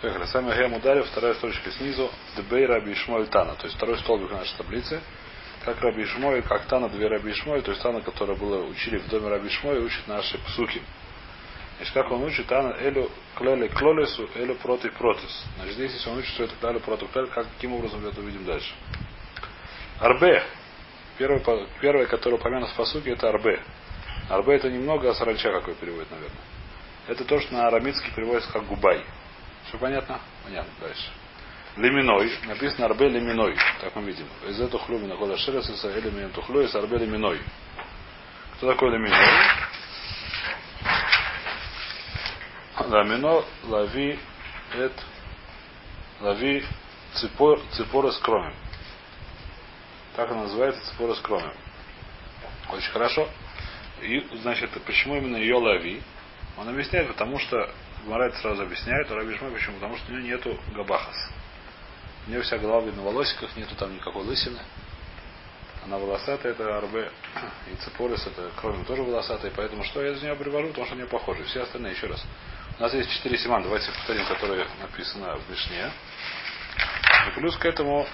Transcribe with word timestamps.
Поехали. 0.00 0.24
Сами 0.26 0.54
Гем 0.54 0.72
ударил, 0.72 1.04
вторая 1.04 1.34
строчка 1.34 1.70
снизу. 1.72 2.10
Дебей 2.34 2.64
Раби 2.64 2.94
Ишмоэль 2.94 3.26
Тана. 3.26 3.54
То 3.56 3.66
есть 3.66 3.76
второй 3.76 3.98
столбик 3.98 4.30
нашей 4.30 4.56
таблицы. 4.56 4.98
Как 5.64 5.78
Раби 5.82 6.04
Ишмоэль, 6.04 6.42
как 6.42 6.64
Тана, 6.66 6.88
две 6.88 7.06
Раби 7.06 7.32
Ишмоэль. 7.32 7.60
То 7.60 7.72
есть 7.72 7.82
Тана, 7.82 8.00
которая 8.00 8.34
была 8.34 8.60
учили 8.60 8.96
в 8.96 9.08
доме 9.08 9.28
Раби 9.28 9.48
Ишмоэль, 9.48 9.84
учит 9.84 10.08
наши 10.08 10.38
псуки. 10.38 10.80
Значит, 11.76 11.92
как 11.92 12.10
он 12.10 12.22
учит, 12.22 12.46
Тана 12.46 12.76
Элю 12.80 13.10
Клеле 13.36 13.68
Клолесу, 13.68 14.28
Элю 14.36 14.54
Проти 14.54 14.88
Протис. 14.88 15.44
Значит, 15.56 15.74
здесь, 15.74 15.92
если 15.92 16.08
он 16.08 16.18
учит, 16.18 16.30
что 16.30 16.44
это 16.44 16.54
Клеле 16.60 16.80
Проти 16.80 17.06
Клеле, 17.06 17.28
как, 17.28 17.46
каким 17.56 17.74
образом 17.74 18.02
мы 18.02 18.08
это 18.08 18.20
увидим 18.20 18.46
дальше. 18.46 18.72
Арбе. 19.98 20.42
Первое, 21.18 21.66
первое 21.82 22.06
которое 22.06 22.36
упомянуто 22.36 22.72
в 22.72 22.76
посуке, 22.76 23.10
это 23.10 23.28
Арбе. 23.28 23.62
Арбе 24.30 24.54
это 24.54 24.70
немного, 24.70 25.10
а 25.10 25.14
саранча 25.14 25.52
какой 25.52 25.74
переводит, 25.74 26.10
наверное. 26.10 26.40
Это 27.06 27.24
то, 27.26 27.38
что 27.38 27.52
на 27.52 27.66
арамитский 27.66 28.10
переводится 28.14 28.50
как 28.50 28.66
губай. 28.66 29.04
Все 29.70 29.78
понятно? 29.78 30.20
Понятно. 30.42 30.72
Дальше. 30.80 31.10
Леминой. 31.76 32.36
Написано 32.46 32.86
арбе 32.86 33.08
леминой. 33.08 33.56
Так 33.80 33.94
мы 33.94 34.02
видим. 34.02 34.26
Из 34.48 34.60
этого 34.60 34.84
хлюмина 34.84 35.16
кола 35.16 35.36
шересиса 35.36 35.96
элемент 35.96 36.34
тухлю 36.34 36.62
из 36.62 36.74
арбе 36.74 36.98
леминой. 36.98 37.40
Кто 38.56 38.72
такой 38.72 38.90
леминой? 38.90 39.16
Ламино 42.80 43.44
лави 43.62 44.18
эт 44.74 44.92
лави 46.20 46.64
ципор, 47.14 47.60
ципора 47.70 48.10
с 48.10 48.18
кромем. 48.18 48.54
Так 50.16 50.32
она 50.32 50.42
называется 50.42 50.84
ципора 50.90 51.14
с 51.14 51.20
кромем. 51.20 51.54
Очень 52.72 52.90
хорошо. 52.90 53.28
И, 54.00 54.26
значит, 54.42 54.70
почему 54.84 55.16
именно 55.16 55.36
ее 55.36 55.54
лави? 55.54 56.02
Он 56.58 56.68
объясняет, 56.68 57.06
потому 57.06 57.38
что 57.38 57.72
Марайт 58.06 58.34
сразу 58.36 58.62
объясняет, 58.62 59.10
а 59.10 59.14
Раби 59.14 59.36
Шмай 59.36 59.50
почему? 59.50 59.74
Потому 59.76 59.96
что 59.96 60.12
у 60.12 60.16
него 60.16 60.26
нету 60.26 60.58
габахас. 60.74 61.16
У 62.26 62.30
нее 62.30 62.42
вся 62.42 62.58
голова 62.58 62.82
видна 62.82 63.02
в 63.02 63.04
волосиках, 63.04 63.54
нету 63.56 63.74
там 63.74 63.94
никакой 63.94 64.24
лысины. 64.24 64.58
Она 65.84 65.98
волосатая, 65.98 66.52
это 66.52 66.76
арбе. 66.76 67.10
И 67.72 67.74
цепорис, 67.76 68.26
это 68.26 68.50
кроме 68.60 68.84
тоже 68.84 69.02
волосатая. 69.02 69.50
Поэтому 69.56 69.82
что 69.84 70.02
я 70.02 70.12
из 70.12 70.22
нее 70.22 70.34
привожу? 70.36 70.68
Потому 70.68 70.86
что 70.86 70.94
они 70.94 71.04
похожи. 71.04 71.42
Все 71.44 71.62
остальные, 71.62 71.92
еще 71.92 72.06
раз. 72.06 72.22
У 72.78 72.82
нас 72.82 72.92
есть 72.92 73.10
четыре 73.10 73.38
симан. 73.38 73.62
Давайте 73.62 73.90
повторим, 73.90 74.26
которые 74.26 74.66
написано 74.80 75.36
в 75.36 75.50
Мишне. 75.50 75.90
И 77.28 77.30
плюс 77.32 77.56
к 77.56 77.64
этому, 77.64 78.06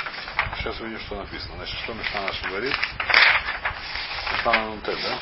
сейчас 0.58 0.80
увидим, 0.80 1.00
что 1.00 1.16
написано. 1.16 1.56
Значит, 1.56 1.78
что 1.80 1.94
Мишна 1.94 2.22
наша 2.22 2.48
говорит? 2.48 2.74
Мишна 4.32 4.52
на 4.52 4.76
да? 4.80 5.18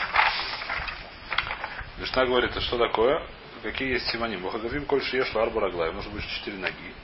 Мишна 1.99 2.27
говорит, 2.27 2.57
а 2.57 2.61
что 2.61 2.79
такое? 2.79 3.27
Какие 3.65 3.95
есть 3.95 4.11
симоним? 4.11 4.43
Бахагавим 4.43 4.85
коль 4.85 5.03
шиеш 5.03 5.35
арба 5.35 5.63
раглай. 5.63 5.91
Может 5.91 6.13
быть 6.13 6.23
четыре 6.29 6.59
ноги. 6.59 6.95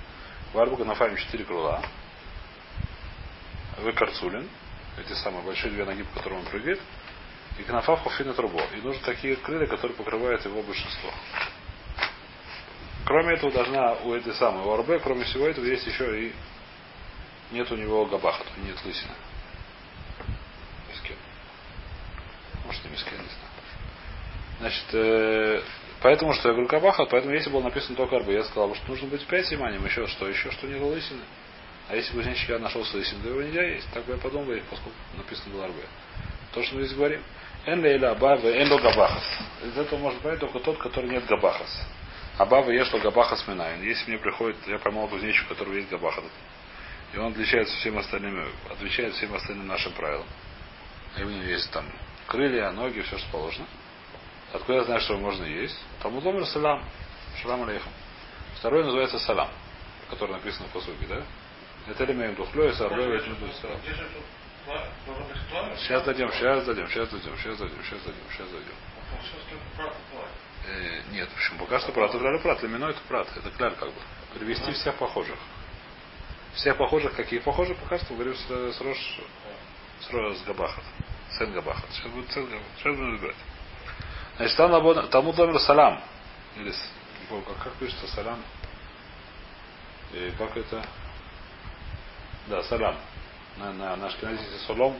В 0.53 0.58
арбу 0.58 0.84
нафаем 0.84 1.17
четыре 1.17 1.44
крыла. 1.44 1.83
Вы 3.78 3.94
карцулин. 3.94 4.47
Эти 4.98 5.14
самые 5.14 5.42
большие 5.42 5.70
две 5.72 5.86
ноги, 5.86 6.02
по 6.02 6.19
которым 6.19 6.41
он 6.41 6.44
прыгает. 6.44 6.78
И 7.58 7.62
кнафав 7.62 8.02
хофина 8.02 8.34
трубо. 8.34 8.62
И 8.75 8.83
нужны 8.83 9.00
такие 9.02 9.36
крылья, 9.36 9.67
которые 9.69 9.97
покрывают 9.97 10.44
его 10.44 10.62
большинство. 10.62 11.11
Кроме 13.06 13.36
этого, 13.36 13.50
должна 13.52 13.95
у 13.95 14.12
этой 14.12 14.34
самой 14.34 14.62
у 14.62 15.00
кроме 15.00 15.24
всего 15.24 15.47
этого, 15.47 15.64
есть 15.64 15.86
еще 15.86 16.27
и 16.27 16.34
нет 17.52 17.72
у 17.72 17.77
него 17.77 18.05
габаха, 18.05 18.45
нет 18.58 18.77
лысины. 18.84 19.14
Мискен. 20.91 21.17
Может, 22.67 22.84
не 22.84 22.91
мискен, 22.91 23.12
не 23.12 23.28
знаю. 23.28 23.50
Значит, 24.61 24.84
э, 24.92 25.62
поэтому 26.03 26.33
что 26.34 26.48
я 26.48 26.55
говорю 26.55 26.69
кабаха, 26.69 27.05
поэтому 27.06 27.34
если 27.34 27.51
было 27.51 27.62
написано 27.62 27.97
только 27.97 28.17
арбы, 28.17 28.33
я 28.33 28.45
сказал, 28.45 28.75
что 28.75 28.89
нужно 28.89 29.09
быть 29.09 29.27
пять 29.27 29.53
иманим, 29.53 29.84
еще 29.84 30.07
что, 30.07 30.29
еще 30.29 30.51
что 30.51 30.67
нет 30.67 30.81
лысины. 30.81 31.23
А 31.89 31.97
если 31.97 32.15
бы 32.15 32.23
я 32.23 32.59
нашел 32.61 32.84
с 32.84 32.95
лысиной, 32.95 33.23
то 33.23 33.29
его 33.31 33.42
нельзя 33.42 33.62
есть. 33.65 33.89
Так 33.92 34.05
бы 34.05 34.12
я 34.12 34.19
подумал, 34.19 34.47
поскольку 34.70 34.97
написано 35.17 35.53
было 35.53 35.65
арбы. 35.65 35.83
То, 36.53 36.62
что 36.62 36.77
мы 36.77 36.85
здесь 36.85 36.97
говорим. 36.97 37.20
Эн 37.67 37.83
лейла 37.83 38.13
абава, 38.13 38.47
эн 38.47 38.70
ло 38.70 38.79
габахас. 38.79 39.24
Из 39.64 39.77
этого 39.77 39.98
может 39.98 40.20
понять 40.20 40.41
только 40.41 40.61
тот, 40.61 40.79
который 40.79 41.11
нет 41.11 41.27
габахас. 41.27 41.86
Абава 42.39 42.70
ешло 42.70 43.01
габахас 43.01 43.47
минайн. 43.48 43.83
Если 43.83 44.08
мне 44.08 44.19
приходит, 44.19 44.57
я 44.69 44.79
поймал 44.79 45.08
кузнечик, 45.08 45.47
у 45.47 45.48
которого 45.48 45.74
есть 45.74 45.91
габахас. 45.91 46.24
И 47.13 47.19
он 47.19 47.33
отличается 47.33 47.77
всем 47.77 47.98
остальным, 47.98 48.48
отвечает 48.70 49.14
всем 49.14 49.35
остальным 49.35 49.67
нашим 49.67 49.92
правилам. 49.92 50.27
И 51.19 51.23
у 51.23 51.29
него 51.29 51.42
есть 51.42 51.70
там 51.73 51.85
крылья, 52.29 52.70
ноги, 52.70 53.01
все, 53.01 53.19
что 53.19 53.30
положено. 53.33 53.67
Откуда 54.52 54.78
я 54.78 54.84
знаю, 54.84 55.00
что 55.00 55.16
можно 55.16 55.44
есть? 55.44 55.78
Там 56.02 56.16
удобно 56.16 56.44
салам. 56.46 56.84
Шалам 57.40 57.62
алейхам. 57.62 57.92
Второй 58.56 58.84
называется 58.84 59.18
салам, 59.20 59.48
который 60.11 60.33
написан 60.33 60.66
в 60.66 60.70
посуге, 60.70 61.06
да? 61.08 61.22
Это 61.86 62.05
элемент 62.05 62.36
духлё 62.36 62.68
и 62.68 62.72
сарбэ 62.72 63.20
Сейчас 65.78 66.05
дадим, 66.05 66.30
сейчас 66.33 66.64
дадим, 66.64 66.88
сейчас 66.88 67.08
дадим, 67.08 67.36
сейчас 67.38 67.58
дадим, 67.58 67.83
сейчас 67.83 68.02
дадим, 68.02 68.22
сейчас 68.30 68.48
дадим. 68.48 68.74
Э, 70.67 71.02
нет, 71.12 71.28
почему? 71.30 71.61
Пока 71.61 71.80
что 71.80 71.92
прат. 71.92 72.14
Это 72.14 72.38
прат. 72.38 72.62
Лемино 72.62 72.86
это 72.86 73.00
прат. 73.08 73.28
Это 73.36 73.50
кляль 73.50 73.74
как 73.77 73.88
бы. 73.88 74.00
Привести 74.34 74.72
всех 74.72 74.96
похожих. 74.96 75.38
Всех 76.55 76.77
похожих, 76.77 77.14
какие 77.14 77.40
похожи, 77.40 77.74
пока 77.74 77.98
что 77.98 78.14
говорю 78.14 78.34
с, 78.34 78.46
с 78.46 78.80
Рош, 78.80 79.20
с, 80.00 80.11
Рош, 80.11 80.36
с 80.36 80.42
Габахат. 80.42 80.84
Сен 81.38 81.52
Габахат. 81.52 81.90
Сейчас 81.92 82.12
будет 82.12 82.30
Сен 82.32 82.44
Габахат. 82.44 82.67
Сейчас 82.77 82.96
будем 82.96 83.14
разбирать. 83.14 83.36
Значит, 84.40 84.56
там 84.56 85.08
Талмуд 85.11 85.36
номер 85.36 85.61
салам. 85.61 86.01
Или 86.56 86.73
как, 87.28 87.62
как 87.62 87.73
пишется 87.74 88.06
салам? 88.06 88.42
И 90.14 90.33
как 90.39 90.56
это? 90.56 90.83
Да, 92.46 92.62
салам. 92.62 92.96
На, 93.58 93.70
на, 93.74 93.96
на 93.96 94.06
ашкеназите 94.06 94.56
солом, 94.67 94.98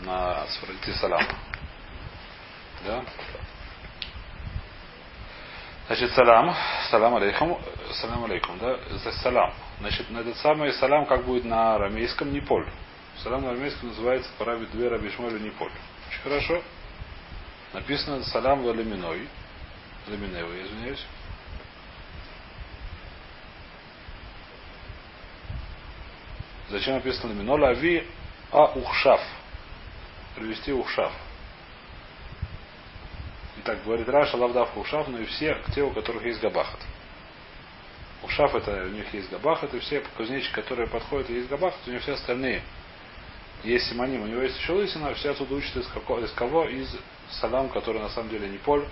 на 0.00 0.44
сфарадите 0.48 0.92
салам. 0.94 1.22
Да? 2.84 3.04
Значит, 5.86 6.10
салам, 6.14 6.52
салам 6.90 7.14
алейкум, 7.14 7.60
салам 7.92 8.24
алейкум, 8.24 8.58
да, 8.58 8.78
за 8.98 9.12
салам. 9.12 9.54
Значит, 9.78 10.10
на 10.10 10.18
этот 10.18 10.36
самый 10.38 10.72
салам, 10.72 11.06
как 11.06 11.24
будет 11.24 11.44
на 11.44 11.76
арамейском, 11.76 12.32
не 12.32 12.40
поль. 12.40 12.68
Салам 13.22 13.42
на 13.42 13.50
арамейском 13.50 13.90
называется 13.90 14.28
парабит 14.38 14.72
две 14.72 14.88
рабишмоля 14.88 15.38
не 15.38 15.50
поль. 15.50 15.70
Очень 16.08 16.22
хорошо. 16.22 16.62
Написано 17.72 18.22
салам 18.24 18.62
в 18.62 18.74
леминой. 18.74 19.28
Леминева, 20.06 20.52
я 20.52 20.66
извиняюсь. 20.66 21.04
Зачем 26.70 26.94
написано 26.94 27.32
лемино? 27.32 27.54
Лави 27.54 28.06
а 28.52 28.66
ухшав. 28.66 29.20
Привести 30.36 30.72
ухшав. 30.72 31.12
Итак, 33.58 33.82
говорит 33.84 34.08
Раша, 34.08 34.36
лавдав 34.36 34.76
ухшав, 34.76 35.08
но 35.08 35.18
и 35.18 35.24
все, 35.26 35.60
те, 35.74 35.82
у 35.82 35.90
которых 35.90 36.24
есть 36.24 36.40
габахат. 36.40 36.78
Ушав 38.22 38.54
это 38.54 38.84
у 38.84 38.88
них 38.88 39.12
есть 39.12 39.30
габахат, 39.30 39.74
и 39.74 39.78
все 39.80 40.00
кузнечики, 40.16 40.52
которые 40.52 40.88
подходят, 40.88 41.28
есть 41.30 41.48
габахат, 41.48 41.80
у 41.86 41.90
них 41.90 42.02
все 42.02 42.12
остальные 42.12 42.62
есть 43.62 43.88
симоним, 43.88 44.22
у 44.22 44.26
него 44.26 44.42
есть 44.42 44.58
еще 44.58 44.72
лысина, 44.72 45.14
все 45.14 45.30
отсюда 45.30 45.54
учат 45.54 45.76
из, 45.76 45.86
какого, 45.88 46.24
из 46.24 46.30
кого? 46.32 46.66
Из 46.66 46.96
салам, 47.30 47.68
который 47.68 48.00
на 48.00 48.08
самом 48.10 48.30
деле 48.30 48.48
не 48.48 48.58
поль. 48.58 48.86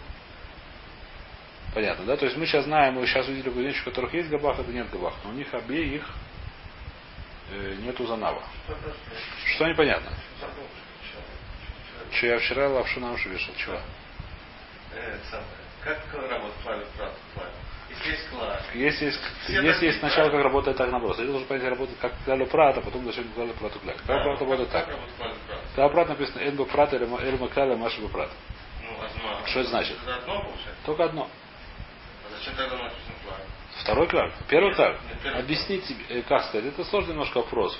Понятно, 1.75 2.05
да? 2.05 2.17
То 2.17 2.27
есть 2.27 2.37
мы 2.37 2.47
сейчас 2.47 2.65
знаем, 2.65 2.95
мы 2.95 3.07
сейчас 3.07 3.27
увидели 3.27 3.51
кузнечиков, 3.51 3.89
у 3.89 3.91
которых 3.91 4.15
есть 4.15 4.29
габах, 4.29 4.59
это 4.59 4.71
нет 4.71 4.91
габах. 4.91 5.15
Но 5.25 5.31
у 5.31 5.33
них 5.33 5.53
обеих 5.53 6.09
э, 7.51 7.77
нету 7.81 8.07
занава. 8.07 8.43
Что 9.55 9.67
непонятно? 9.67 10.13
Что 12.13 12.27
я 12.27 12.39
вчера 12.39 12.69
лапшу 12.69 13.01
на 13.01 13.13
уши 13.13 13.29
вешал? 13.29 13.55
Чего? 13.57 13.81
Как 15.83 15.99
работает 16.15 16.55
плавит 16.63 16.87
есть 18.07 18.29
класс. 18.29 18.63
Если 18.75 19.07
есть, 19.07 19.21
если 19.49 19.87
есть 19.87 19.99
сначала 19.99 20.31
как 20.31 20.43
работает 20.43 20.77
так 20.77 20.91
наоборот. 20.91 21.19
Я 21.19 21.27
должен 21.27 21.47
понять, 21.47 21.65
работает 21.65 21.99
как 22.01 22.13
Галю 22.27 22.47
Прат, 22.47 22.79
а 22.79 22.81
потом 22.81 23.05
зачем 23.07 23.27
Галю 23.37 23.53
Прату 23.55 23.79
Кляк. 23.81 23.97
Как 24.07 24.25
работает 24.25 24.71
так. 24.71 24.89
Когда 25.75 25.89
Прат 25.89 26.09
написано 26.09 26.41
Эльба 26.41 26.65
Прат 26.67 26.93
или 26.95 27.05
Эльма 27.05 27.49
Кляля 27.49 27.77
Маша 27.77 28.01
Прат. 28.09 28.31
Что 29.47 29.61
это 29.61 29.71
значит? 29.71 29.97
Только 30.87 31.05
одно. 31.05 31.29
А 32.25 32.39
зачем 32.39 32.55
тогда 32.55 32.77
написано 32.77 33.15
клад? 33.25 33.41
Второй 33.83 34.07
клад. 34.09 34.33
Первый 34.49 34.75
клад. 34.75 34.97
Объясните, 35.35 35.97
э, 36.09 36.23
как 36.23 36.45
сказать. 36.45 36.67
Это 36.67 36.85
сложный 36.85 37.13
немножко 37.13 37.39
вопрос. 37.39 37.77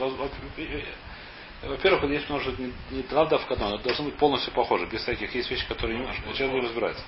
Во-первых, 1.63 2.05
здесь 2.05 2.29
может 2.29 2.59
не, 2.59 2.73
не 2.91 3.05
надо 3.11 3.39
в 3.39 3.51
одно, 3.51 3.77
это 3.77 3.85
должно 3.85 4.05
быть 4.07 4.17
полностью 4.17 4.53
похоже, 4.53 4.87
без 4.87 5.01
всяких 5.01 5.35
есть 5.35 5.51
вещи, 5.51 5.67
которые 5.67 5.99
немножко. 5.99 6.23
Сейчас 6.33 6.51
будем 6.51 6.65
разбираться. 6.65 7.03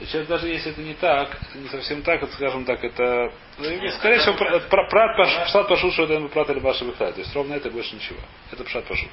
И 0.00 0.04
сейчас 0.04 0.26
даже 0.26 0.48
если 0.48 0.72
это 0.72 0.80
не 0.80 0.94
так, 0.94 1.36
это 1.42 1.58
не 1.58 1.68
совсем 1.68 2.02
так, 2.02 2.22
это, 2.22 2.32
скажем 2.32 2.64
так, 2.64 2.82
это, 2.84 3.32
ну, 3.58 3.88
скорее 3.98 4.18
всего, 4.18 4.34
прат 4.34 5.46
пшат 5.46 5.68
пошел, 5.68 5.90
что 5.92 6.04
это 6.04 6.20
прат 6.28 6.48
или 6.50 6.60
баша 6.60 6.84
бихлай. 6.84 7.12
То 7.12 7.20
есть 7.20 7.34
ровно 7.34 7.54
это 7.54 7.70
больше 7.70 7.96
ничего. 7.96 8.20
Это 8.52 8.62
пшат 8.64 8.84
пошел. 8.86 9.08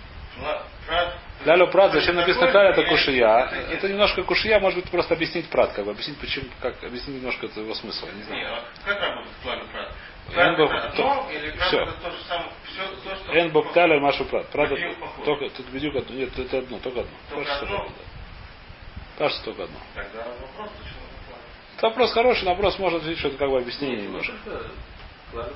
Лялю 1.45 1.67
прат, 1.67 1.91
зачем 1.93 2.15
написано 2.15 2.51
кляль, 2.51 2.71
это 2.71 2.83
кушия. 2.83 3.45
Это 3.71 3.87
немножко 3.89 4.23
кушия, 4.23 4.59
может 4.59 4.81
быть, 4.81 4.89
просто 4.89 5.13
объяснить 5.13 5.49
прат, 5.49 5.73
как 5.73 5.85
бы 5.85 5.91
объяснить, 5.91 6.17
почему, 6.19 6.45
как 6.61 6.83
объяснить 6.83 7.17
немножко 7.17 7.45
его 7.45 7.73
смысл, 7.73 8.07
я 8.07 8.13
не 8.13 8.23
знаю. 8.23 8.41
Нет, 8.41 8.51
а 8.53 8.87
как 8.87 9.01
работает 9.01 9.35
кляль 9.43 9.59
прат? 9.71 9.91
это 11.83 11.93
то 12.01 12.11
же 12.11 12.17
самое, 12.27 12.49
все 12.65 12.81
то, 13.09 13.15
что... 13.15 13.31
Эн 13.33 13.49
Бокталя 13.51 13.99
Машу 13.99 14.25
Прат. 14.25 14.47
Прат 14.47 14.69
только, 15.23 15.49
тут 15.49 15.67
бедюк 15.67 15.95
одно. 15.95 16.15
Нет, 16.15 16.37
это 16.37 16.57
одно, 16.57 16.79
только 16.79 17.01
одно. 17.01 17.11
Только 17.29 17.53
одно? 17.53 17.87
Паша 19.17 19.43
только 19.43 19.63
одно. 19.63 19.77
Тогда 19.95 20.19
вопрос, 20.19 20.69
почему 20.77 21.01
это 21.07 21.77
Это 21.77 21.87
вопрос 21.87 22.13
хороший, 22.13 22.43
но 22.43 22.51
вопрос 22.51 22.77
может 22.77 23.03
видеть, 23.03 23.19
что 23.19 23.29
это 23.29 23.37
как 23.37 23.49
бы 23.49 23.57
объяснение 23.57 24.03
немножко. 24.03 24.33
Клалю 25.31 25.53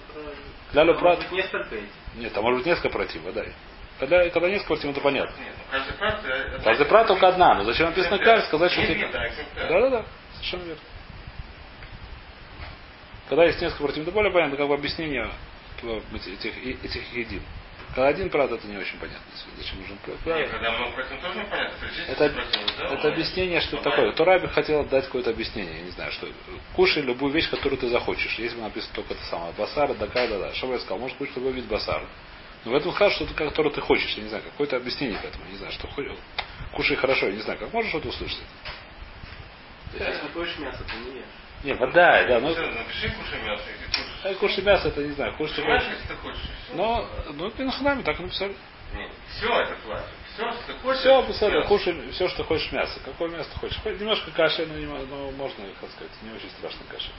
Клялю 0.71 0.93
Может 0.93 0.99
Прат. 1.01 1.19
быть, 1.19 1.31
несколько 1.31 1.75
этих. 1.75 1.89
Нет, 2.15 2.33
там 2.33 2.43
может 2.43 2.59
быть 2.59 2.67
несколько 2.67 2.89
противов, 2.89 3.33
да. 3.33 3.45
Когда, 4.01 4.27
когда 4.31 4.49
несколько 4.49 4.69
противов, 4.73 4.95
это 4.95 5.03
понятно. 5.03 5.35
Ну 5.37 5.45
каждый 5.69 5.93
прат... 5.93 6.25
это- 6.25 6.63
Каждый 6.63 6.85
прат 6.87 7.07
только 7.07 7.27
одна, 7.27 7.53
но 7.53 7.63
зачем 7.65 7.85
написано 7.85 8.17
каль, 8.17 8.41
сказать, 8.41 8.71
что 8.71 8.81
ты... 8.81 9.07
да. 9.11 9.29
Да, 9.69 9.89
да, 9.91 10.05
совершенно 10.33 10.63
верно. 10.63 10.81
Когда 13.29 13.45
есть 13.45 13.61
несколько 13.61 13.83
противов, 13.83 14.07
это 14.07 14.15
более 14.15 14.33
понятно, 14.33 14.57
как 14.57 14.67
бы 14.67 14.73
объяснение 14.73 15.29
э, 15.83 16.01
этих, 16.15 16.83
этих 16.83 17.13
един. 17.13 17.43
Когда 17.93 18.07
один 18.07 18.31
прат, 18.31 18.51
это 18.51 18.65
не 18.67 18.75
очень 18.77 18.97
понятно. 18.97 19.21
Зачем 19.57 19.79
нужен 19.81 19.97
прат? 19.97 20.17
Нет, 20.25 20.49
когда 20.49 20.71
много 20.71 20.91
против 20.93 21.21
тоже 21.21 21.39
непонятно. 21.39 21.75
Это, 22.07 22.29
против, 22.29 22.77
да, 22.79 22.85
это 22.95 23.07
объяснение, 23.09 23.61
что 23.61 23.77
он 23.77 23.83
такое. 23.83 23.97
понятно. 23.97 24.17
Тораби 24.25 24.47
хотел 24.47 24.83
дать 24.85 25.05
какое-то 25.05 25.29
объяснение, 25.29 25.75
я 25.75 25.81
не 25.83 25.91
знаю, 25.91 26.11
что. 26.11 26.27
Кушай 26.75 27.03
любую 27.03 27.31
вещь, 27.31 27.49
которую 27.51 27.77
ты 27.77 27.87
захочешь. 27.89 28.33
Если 28.39 28.55
бы 28.55 28.63
написано 28.63 28.95
только 28.95 29.13
это 29.13 29.23
самое. 29.25 29.53
Басар, 29.55 29.93
да, 29.93 30.07
да, 30.07 30.27
да. 30.39 30.53
Что 30.55 30.65
бы 30.67 30.73
я 30.73 30.79
сказал? 30.79 30.97
Может 30.97 31.17
кушать 31.17 31.35
любой 31.35 31.51
вид 31.51 31.65
басара. 31.65 32.05
Но 32.65 32.71
в 32.71 32.75
этом 32.75 32.91
сказал 32.91 33.11
что-то, 33.11 33.33
которое 33.33 33.71
ты 33.71 33.81
хочешь. 33.81 34.13
Я 34.15 34.23
не 34.23 34.29
знаю, 34.29 34.43
какое-то 34.43 34.77
объяснение 34.77 35.17
к 35.17 35.25
этому. 35.25 35.45
Не 35.45 35.57
знаю, 35.57 35.71
что 35.71 35.87
хочешь. 35.87 36.17
Кушай 36.73 36.95
хорошо, 36.95 37.27
я 37.27 37.33
не 37.33 37.41
знаю, 37.41 37.59
как 37.59 37.73
можешь 37.73 37.89
что-то 37.89 38.09
услышать. 38.09 38.43
Если 39.93 40.27
хочешь 40.33 40.57
мясо, 40.59 40.83
то 40.83 40.95
не 40.95 41.19
ешь. 41.19 41.25
Не, 41.63 41.73
вода, 41.73 42.23
да, 42.27 42.39
ну. 42.39 42.49
Напиши 42.49 43.09
кушай 43.09 43.41
мясо, 43.43 43.63
и 43.69 43.85
ты 43.85 43.87
кушаешь. 43.87 44.35
а 44.35 44.39
Кушай 44.39 44.63
мясо, 44.63 44.87
это 44.87 45.03
не 45.03 45.11
знаю, 45.11 45.35
кушай 45.35 45.63
хочешь. 45.63 45.87
если 45.89 46.07
ты 46.07 46.15
хочешь. 46.15 46.41
Но, 46.73 47.07
ну, 47.33 47.51
пинахнами 47.51 48.01
так 48.01 48.19
написали. 48.19 48.55
Все 49.37 49.61
это 49.61 49.75
платит. 49.85 50.05
Все, 50.33 50.51
что 50.51 50.63
ты 50.67 50.73
хочешь. 50.79 50.99
Все, 50.99 51.33
всё. 51.33 51.63
кушай 51.67 52.11
все, 52.11 52.27
что 52.29 52.43
хочешь 52.43 52.71
мясо. 52.71 52.99
Какое 53.05 53.29
мясо 53.29 53.49
ты 53.53 53.59
хочешь? 53.59 53.77
Хоть 53.83 53.99
немножко 53.99 54.31
каши, 54.31 54.65
но, 54.65 54.75
не, 54.75 54.85
но 54.85 55.31
можно, 55.31 55.65
как 55.79 55.89
сказать, 55.91 56.11
не 56.23 56.31
очень 56.31 56.49
страшно 56.57 56.81
каши. 56.89 57.11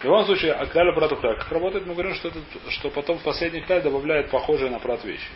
В 0.00 0.04
любом 0.04 0.24
случае, 0.24 0.54
а 0.54 0.64
кляля 0.64 0.92
брату 0.92 1.16
кляля. 1.16 1.36
Как 1.36 1.52
работает, 1.52 1.86
мы 1.86 1.92
говорим, 1.92 2.14
что, 2.14 2.28
это, 2.28 2.38
что 2.70 2.88
потом 2.88 3.18
в 3.18 3.22
последний 3.22 3.60
кляль 3.60 3.82
добавляет 3.82 4.30
похожие 4.30 4.70
на 4.70 4.78
прат 4.78 5.04
вещи. 5.04 5.28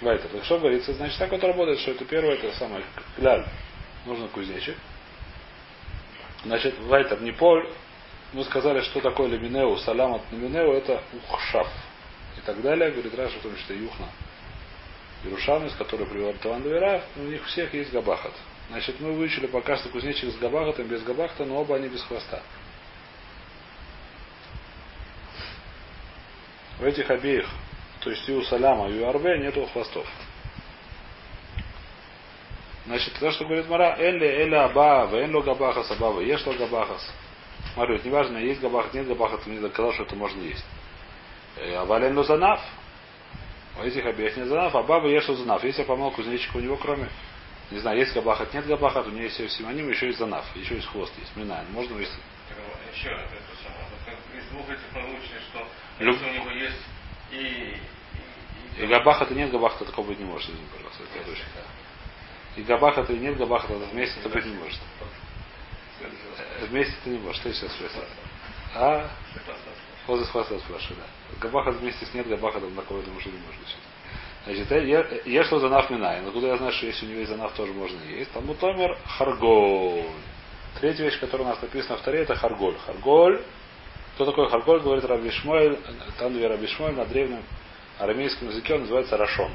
Вайтер. 0.00 0.28
Так 0.28 0.44
что 0.44 0.58
говорится? 0.58 0.92
Значит, 0.92 1.16
так 1.18 1.30
вот 1.30 1.44
работает, 1.44 1.78
что 1.78 1.92
это 1.92 2.04
первое, 2.04 2.34
это 2.34 2.52
самое 2.56 2.84
кляль. 3.16 3.46
Нужно 4.06 4.26
кузнечик. 4.26 4.76
Значит, 6.44 6.76
Вайтер 6.80 7.20
не 7.22 7.30
поль. 7.30 7.70
Мы 8.32 8.42
сказали, 8.42 8.80
что 8.80 9.00
такое 9.00 9.28
леминеу, 9.28 9.76
салам 9.76 10.14
от 10.14 10.22
леминеу, 10.32 10.72
это 10.72 11.00
ухшаф. 11.12 11.68
И 12.36 12.40
так 12.40 12.60
далее. 12.60 12.90
Говорит 12.90 13.14
Раша, 13.14 13.38
в 13.38 13.42
том 13.42 13.56
числе 13.56 13.76
Юхна. 13.76 14.08
Иерушалмис, 15.22 15.74
который 15.76 16.06
привел 16.06 16.34
Таван 16.42 16.62
Двера, 16.62 17.02
у 17.14 17.20
них 17.20 17.46
всех 17.46 17.72
есть 17.72 17.92
габахат. 17.92 18.32
Значит, 18.68 18.98
мы 18.98 19.12
выучили 19.12 19.46
пока 19.46 19.76
что 19.76 19.88
кузнечик 19.90 20.30
с 20.30 20.36
габахатом, 20.38 20.88
без 20.88 21.02
габахата, 21.04 21.44
но 21.44 21.60
оба 21.60 21.76
они 21.76 21.88
без 21.88 22.02
хвоста. 22.02 22.42
В 26.78 26.84
этих 26.84 27.08
обеих, 27.10 27.48
то 28.00 28.10
есть 28.10 28.28
и 28.28 28.32
у 28.32 28.42
Саляма, 28.42 28.88
и 28.88 29.00
у 29.00 29.08
Арбе 29.08 29.38
нету 29.38 29.66
хвостов. 29.72 30.06
Значит, 32.86 33.14
то, 33.18 33.30
что 33.30 33.44
говорит 33.44 33.68
Мара, 33.68 33.96
Элли, 33.98 34.26
Элли 34.26 34.54
Аба, 34.54 35.08
Венло 35.10 35.40
Габахас, 35.40 35.90
Аба, 35.90 36.20
Ешло 36.20 36.52
Габахас. 36.52 37.10
Смотрю, 37.74 37.96
это 37.96 38.06
неважно, 38.06 38.38
есть 38.38 38.60
Габахат, 38.60 38.92
нет 38.94 39.06
Габахат, 39.06 39.46
мне 39.46 39.60
доказал, 39.60 39.92
что 39.92 40.02
это 40.02 40.16
можно 40.16 40.40
есть. 40.42 40.64
А 41.56 41.84
Вален 41.84 42.22
Занав, 42.24 42.60
у 43.76 43.82
этих 43.82 44.04
обеих 44.06 44.36
нет 44.36 44.46
занав, 44.46 44.74
а 44.74 44.82
баба 44.82 45.08
ешло 45.08 45.34
занав. 45.34 45.64
Если 45.64 45.80
я 45.80 45.86
помыл 45.86 46.10
кузнечика, 46.12 46.58
у 46.58 46.60
него 46.60 46.76
кроме, 46.76 47.08
не 47.70 47.78
знаю, 47.80 47.98
есть 47.98 48.14
габахат, 48.14 48.54
нет 48.54 48.66
габахат, 48.66 49.06
у 49.06 49.10
нее 49.10 49.24
есть 49.24 49.50
симоним, 49.52 49.88
еще 49.88 50.06
есть 50.06 50.18
занав, 50.18 50.44
еще 50.54 50.76
есть 50.76 50.86
хвост, 50.86 51.12
есть 51.18 51.34
минаем. 51.36 51.66
Можно. 51.72 51.96
Так, 51.96 52.58
вот, 52.68 52.78
Еще 52.94 53.08
раз 53.10 53.22
это 53.22 53.62
самое. 53.62 53.84
Вот 53.90 54.38
Из 54.38 54.44
двух 54.50 54.68
этих 54.70 54.92
мы 54.92 55.18
что 55.50 55.63
Люб- 55.98 56.18
и... 57.30 57.76
габахата 58.86 59.34
нет 59.34 59.50
габахата, 59.50 59.84
такого 59.84 60.08
быть 60.08 60.18
не 60.18 60.24
может, 60.24 60.48
извини, 60.50 60.66
пожалуйста, 60.72 61.02
это 61.04 61.24
точно. 61.24 61.44
И 62.56 62.62
габахата 62.62 63.12
и 63.12 63.18
нет 63.18 63.36
габахата, 63.36 63.74
вместе 63.74 64.20
это 64.20 64.28
быть 64.28 64.44
не 64.44 64.54
может. 64.54 64.80
Э, 66.00 66.66
Вместе 66.66 66.94
это 67.00 67.10
не 67.10 67.18
может. 67.18 67.36
Что 67.40 67.48
я 67.48 67.54
сейчас 67.54 67.72
спросил? 67.72 68.02
А? 68.74 69.10
Возле 70.06 70.26
хвоста 70.26 70.58
спрашиваю, 70.58 70.98
да. 70.98 71.38
Габахат 71.40 71.76
вместе 71.76 72.04
с 72.06 72.14
нет 72.14 72.28
габахатом 72.28 72.74
такого, 72.74 72.98
я 72.98 73.04
думаю, 73.04 73.20
что 73.20 73.30
не 73.30 73.38
может 73.38 73.60
быть. 73.60 73.76
Значит, 74.44 74.70
э, 74.72 74.86
я, 74.86 75.06
я 75.24 75.44
что 75.44 75.58
занав 75.58 75.88
минай. 75.90 76.20
Но 76.20 76.30
куда 76.32 76.48
я 76.48 76.56
знаю, 76.58 76.72
что 76.72 76.86
если 76.86 77.06
у 77.06 77.08
него 77.08 77.20
есть 77.20 77.30
занав, 77.30 77.52
тоже 77.54 77.72
можно 77.72 78.00
есть. 78.04 78.30
Там 78.32 78.52
томер 78.56 78.98
харголь. 79.06 80.06
Третья 80.80 81.04
вещь, 81.04 81.18
которая 81.18 81.46
у 81.46 81.50
нас 81.50 81.62
написана 81.62 81.96
в 81.96 82.02
Таре, 82.02 82.20
это 82.22 82.34
харголь. 82.34 82.76
Харголь. 82.84 83.42
Кто 84.14 84.26
такой 84.26 84.48
харголь, 84.48 84.80
говорит 84.80 85.04
Раби 85.04 85.30
там 86.18 86.32
две 86.32 86.46
Раби 86.46 86.66
Шмуэль 86.68 86.94
на 86.94 87.04
древнем 87.04 87.42
арамейском 87.98 88.48
языке 88.48 88.74
он 88.74 88.82
называется 88.82 89.16
рашон. 89.16 89.52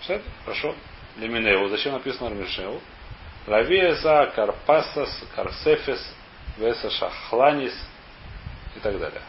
Все? 0.00 0.22
Рашон. 0.46 0.76
Леминеу. 1.16 1.68
Зачем 1.68 1.92
написано 1.92 2.30
Рамишеу? 2.30 2.80
Равиеса, 3.46 4.32
Карпасас, 4.34 5.24
Карсефес, 5.34 6.14
Веса 6.58 6.90
Шахланис 6.90 7.74
и 8.76 8.80
так 8.80 8.98
далее. 8.98 9.22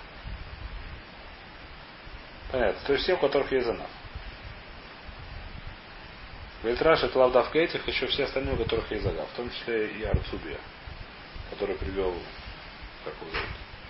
Понятно. 2.51 2.81
То 2.85 2.93
есть 2.93 3.05
все, 3.05 3.13
у 3.15 3.17
которых 3.17 3.51
есть 3.51 3.65
занав. 3.65 3.89
Говорит 6.61 6.81
это 6.81 7.19
лавдавка 7.19 7.57
этих, 7.57 7.87
еще 7.87 8.05
все 8.07 8.25
остальные, 8.25 8.53
у 8.53 8.57
которых 8.57 8.91
есть 8.91 9.03
загав. 9.03 9.27
В 9.29 9.35
том 9.35 9.49
числе 9.49 9.87
и 9.87 10.03
Арцубия, 10.03 10.59
который 11.49 11.75
привел, 11.75 12.13
как 13.03 13.13
его 13.21 13.31
зовут, 13.31 13.49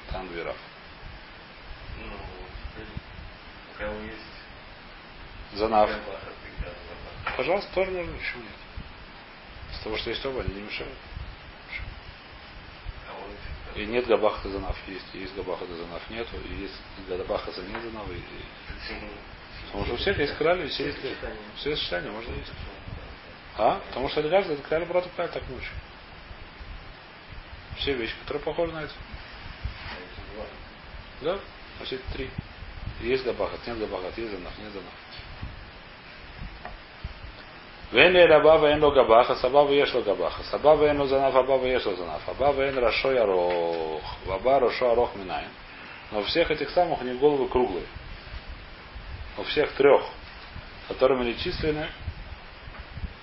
Танвирав. 0.10 0.58
Ну, 2.00 2.14
у 3.74 3.78
кого 3.78 4.00
есть... 4.02 4.18
Занав. 5.54 5.90
Пожалуйста, 7.38 7.74
тоже 7.74 7.92
можно, 7.92 8.14
почему 8.14 8.44
нет? 8.44 8.52
С 9.74 9.84
того, 9.84 9.98
что 9.98 10.10
есть 10.10 10.26
оба, 10.26 10.42
они 10.42 10.54
не 10.54 10.62
мешают. 10.62 10.94
А 13.08 13.14
вот 13.14 13.78
И 13.78 13.86
нет 13.86 14.08
габахата 14.08 14.50
занав 14.50 14.78
есть, 14.88 15.06
и 15.14 15.20
есть 15.20 15.36
габахата 15.36 15.76
занав 15.76 16.10
нету, 16.10 16.38
и 16.38 16.54
есть 16.62 16.76
габахата 17.08 17.62
нет 17.62 17.82
занав, 17.82 18.10
и? 18.10 18.24
Потому 19.68 19.86
что 19.86 19.94
у 19.94 19.98
всех 19.98 20.18
есть 20.20 20.36
крали, 20.38 20.68
все 20.68 20.88
есть 20.88 21.00
все 21.58 21.76
сочетания 21.76 22.12
можно 22.12 22.34
есть. 22.34 22.52
А? 23.58 23.80
Потому 23.88 24.10
что 24.10 24.22
это 24.22 24.30
каждый, 24.30 24.54
это 24.54 24.64
крали 24.64 24.86
брату 24.86 25.10
крали 25.16 25.30
так 25.30 25.48
ночью 25.50 25.72
Все 27.81 27.95
вещи, 27.95 28.15
которые 28.23 28.43
похожи 28.43 28.73
на 28.73 28.83
это. 28.83 28.93
Да? 31.23 31.39
Значит, 31.79 32.01
три. 32.13 32.31
Есть 33.01 33.25
габахат, 33.25 33.67
нет 33.67 33.79
габахат, 33.79 34.17
есть 34.19 34.33
занав, 34.33 34.59
нет 34.59 34.73
занав. 34.73 34.93
ואין 37.93 38.17
אלא 38.17 38.37
אבא 38.37 38.63
ואין 38.63 38.79
לו 38.79 38.91
גבחס, 38.91 39.45
אבא 39.45 39.59
ויש 39.59 39.95
לו 39.95 40.03
גבחס, 40.03 40.55
אבא 40.55 40.69
ואין 40.69 40.97
לו 40.97 41.07
זנב, 41.07 41.37
אבא 41.37 41.53
ויש 41.53 41.87
לו 41.87 41.97
זנב, 41.97 42.29
אבא 42.31 42.51
ואין 42.57 42.79
ראשו 42.79 43.11
ארוך, 43.11 44.17
ואבא 44.27 44.57
ראשו 44.57 44.91
ארוך 44.91 45.17
מנין. 45.17 45.49
Но 46.13 46.21
у 46.21 46.23
всех 46.23 46.51
этих 46.51 46.71
самых 46.71 47.01
у 47.01 47.05
них 47.05 47.19
головы 47.19 47.49
круглые. 47.49 47.87
У 49.39 49.43
всех 49.43 49.73
трех, 49.73 50.03
которыми 50.89 51.23
они 51.23 51.39
численны, 51.39 51.89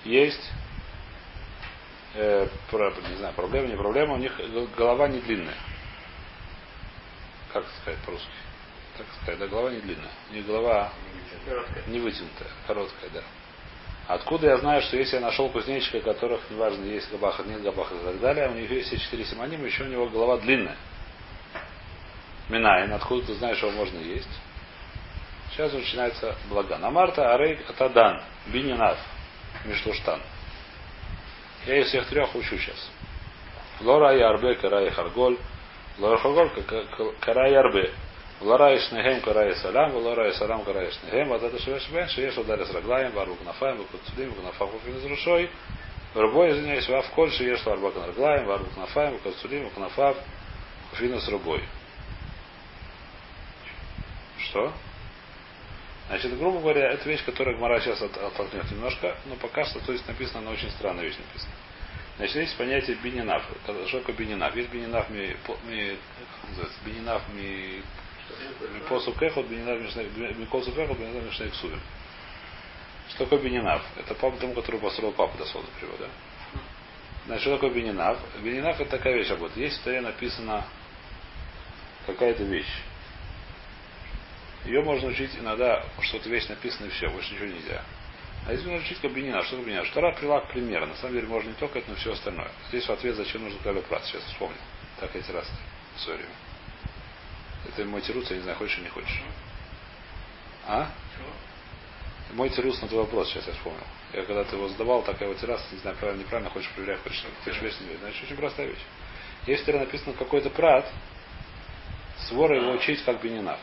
есть 0.04 0.50
э, 2.15 2.47
про- 2.69 2.93
не 3.09 3.15
знаю, 3.17 3.33
проблема, 3.35 3.67
не 3.67 3.75
проблема, 3.77 4.13
у 4.15 4.17
них 4.17 4.33
голова 4.77 5.07
не 5.07 5.19
длинная. 5.21 5.57
Как 7.53 7.65
сказать 7.81 7.99
по-русски? 8.01 8.27
Так 8.97 9.07
сказать, 9.21 9.39
да, 9.39 9.47
голова 9.47 9.71
не 9.71 9.79
длинная. 9.79 10.11
У 10.29 10.33
них 10.33 10.45
голова 10.45 10.91
Короткая. 11.45 11.83
не 11.87 11.99
вытянутая, 11.99 12.49
короткая, 12.67 13.09
да. 13.11 13.21
Откуда 14.07 14.47
я 14.47 14.57
знаю, 14.57 14.81
что 14.81 14.97
если 14.97 15.15
я 15.17 15.21
нашел 15.21 15.49
кузнечика, 15.49 15.99
которых, 16.01 16.41
неважно, 16.49 16.83
есть 16.85 17.11
габахат, 17.11 17.45
нет 17.45 17.61
габахат 17.61 17.95
и 18.01 18.05
так 18.05 18.19
далее, 18.19 18.49
у 18.49 18.53
них 18.53 18.69
есть 18.71 18.87
все 18.87 18.97
четыре 18.97 19.23
симонима, 19.25 19.65
еще 19.65 19.83
у 19.83 19.87
него 19.87 20.07
голова 20.09 20.37
длинная. 20.37 20.77
Минайн, 22.49 22.91
откуда 22.93 23.27
ты 23.27 23.35
знаешь, 23.35 23.59
его 23.61 23.71
можно 23.71 23.99
есть? 23.99 24.29
Сейчас 25.51 25.71
начинается 25.73 26.35
благан. 26.49 26.83
Амарта 26.83 27.33
Арейк 27.33 27.69
Атадан, 27.69 28.21
Бининав, 28.47 28.97
Мишлуштан. 29.65 30.19
Я 31.65 31.77
из 31.79 31.87
всех 31.87 32.07
трех 32.07 32.33
учу 32.35 32.57
сейчас. 32.57 32.91
Лора 33.81 34.15
и 34.15 34.21
Арбе, 34.21 34.55
Кара 34.55 34.85
и 34.85 34.89
Харголь. 34.89 35.37
Лора 35.97 36.17
Харголь, 36.17 36.49
Кара 37.19 37.49
и 37.49 37.53
Арбе. 37.53 37.91
Лора 38.41 38.73
и 38.73 38.79
Шнегем, 38.79 39.21
Кара 39.21 39.49
и 39.49 39.55
Салам, 39.55 39.95
Лора 39.95 40.29
и 40.29 40.33
Салам, 40.33 40.63
Кара 40.63 40.85
и 40.85 40.91
Шнегем. 40.91 41.29
Вот 41.29 41.43
это 41.43 41.59
Шевеш 41.59 41.89
Бен, 41.89 42.07
Шееш 42.07 42.37
ударя 42.37 42.65
с 42.65 42.73
Раглаем, 42.73 43.11
Вару 43.11 43.35
Кнафаем, 43.35 43.77
Вакуцудим, 43.77 44.33
Кнафав 44.33 44.71
Куфин 44.71 44.97
из 44.97 45.05
Рушой. 45.05 45.49
Рубой, 46.15 46.51
извиняюсь, 46.51 46.87
Вав 46.89 47.09
Коль, 47.11 47.31
Шееш 47.31 47.63
Варба 47.65 47.91
Кнаглаем, 47.91 48.45
Вару 48.45 48.65
Кнафаем, 48.75 49.13
Вакуцудим, 49.13 49.69
Кнафав 49.71 50.17
Финус 50.93 51.27
рубой. 51.29 51.63
Что? 54.37 54.73
Значит, 56.09 56.35
грубо 56.39 56.59
говоря, 56.59 56.91
это 56.91 57.07
вещь, 57.07 57.23
которая 57.23 57.55
Гмара 57.55 57.79
сейчас 57.81 58.01
от, 58.01 58.17
оттолкнет 58.17 58.69
немножко, 58.71 59.15
но 59.27 59.35
пока 59.35 59.63
что, 59.63 59.79
то 59.79 59.91
есть 59.91 60.07
написано, 60.07 60.39
она 60.39 60.51
очень 60.51 60.71
странная 60.71 61.03
вещь 61.03 61.17
написана. 61.17 61.53
Значит, 62.17 62.35
есть 62.35 62.57
понятие 62.57 62.95
бининав. 62.95 63.43
Что 63.87 63.99
такое 63.99 64.15
бининав? 64.15 64.55
Есть 64.55 64.71
бининав 64.71 65.07
ми, 65.11 65.37
ми 65.67 65.97
как 65.97 66.49
называется, 66.49 66.79
бининав 66.83 67.21
ми, 67.35 67.83
ми 68.73 68.79
посу 68.89 69.13
кехот, 69.13 69.45
бининав 69.45 69.79
ми 70.39 70.45
косу 70.47 70.71
кехот, 70.71 70.97
бининав 70.97 71.23
ми 71.23 71.31
шнейксувим. 71.31 71.79
Что 73.09 73.25
такое 73.25 73.39
бининав? 73.39 73.83
Это 73.95 74.15
папа 74.15 74.37
дом, 74.37 74.55
который 74.55 74.79
построил 74.81 75.13
папа, 75.13 75.37
дословно 75.37 75.69
перевод, 75.79 75.99
да? 75.99 76.07
Значит, 77.27 77.41
что 77.43 77.53
такое 77.53 77.69
бининав? 77.69 78.17
Бининав 78.41 78.81
это 78.81 78.89
такая 78.89 79.13
вещь 79.13 79.29
работает. 79.29 79.57
Есть 79.57 79.81
в 79.81 79.83
таре 79.83 80.01
написано 80.01 80.65
какая-то 82.07 82.43
вещь. 82.43 82.81
Ее 84.65 84.81
можно 84.81 85.09
учить 85.09 85.31
иногда, 85.39 85.83
что-то 86.01 86.29
вещь 86.29 86.47
написана 86.47 86.87
и 86.87 86.89
все, 86.89 87.09
больше 87.09 87.33
ничего 87.33 87.47
нельзя. 87.47 87.83
А 88.47 88.51
если 88.51 88.67
можно 88.67 88.85
учить 88.85 88.99
как 88.99 89.13
бинина, 89.13 89.41
что 89.43 89.51
такое 89.51 89.65
бинина? 89.67 89.85
Штара 89.85 90.13
прилаг 90.13 90.51
примера. 90.51 90.85
На 90.85 90.95
самом 90.95 91.13
деле 91.13 91.27
можно 91.27 91.49
не 91.49 91.55
только 91.55 91.79
это, 91.79 91.89
но 91.89 91.95
все 91.95 92.13
остальное. 92.13 92.51
Здесь 92.69 92.85
в 92.85 92.89
ответ, 92.91 93.15
зачем 93.15 93.43
нужен 93.43 93.59
калюпрат. 93.59 94.03
Сейчас 94.05 94.23
вспомнил. 94.23 94.57
Так 94.99 95.15
эти 95.15 95.31
раз 95.31 95.49
время. 96.07 96.25
Это 97.67 97.85
мой 97.85 98.01
тирус, 98.01 98.29
я 98.29 98.37
не 98.37 98.43
знаю, 98.43 98.57
хочешь 98.57 98.77
или 98.77 98.85
не 98.85 98.89
хочешь. 98.89 99.21
А? 100.65 100.89
Чего? 101.15 102.35
Мой 102.35 102.49
тирус 102.49 102.81
на 102.81 102.87
твой 102.87 103.01
вопрос, 103.01 103.29
сейчас 103.29 103.47
я 103.47 103.53
вспомнил. 103.53 103.83
Я 104.13 104.23
когда 104.23 104.43
ты 104.43 104.55
его 104.55 104.67
задавал, 104.69 105.03
так 105.03 105.19
я 105.19 105.27
его 105.27 105.37
террас, 105.37 105.65
не 105.71 105.79
знаю, 105.79 105.97
правильно, 105.97 106.21
неправильно, 106.21 106.49
хочешь 106.51 106.69
проверять, 106.71 107.01
хочешь, 107.01 107.23
хочешь 107.43 107.61
вещь 107.61 107.75
не 107.81 107.87
верить. 107.87 108.01
Значит, 108.01 108.23
очень 108.23 108.35
простая 108.35 108.67
вещь. 108.67 108.85
Если 109.45 109.71
написано 109.71 110.13
какой-то 110.13 110.49
прат, 110.49 110.91
свора 112.27 112.55
его 112.57 112.71
учить 112.71 113.03
как 113.03 113.21
бининав. 113.21 113.59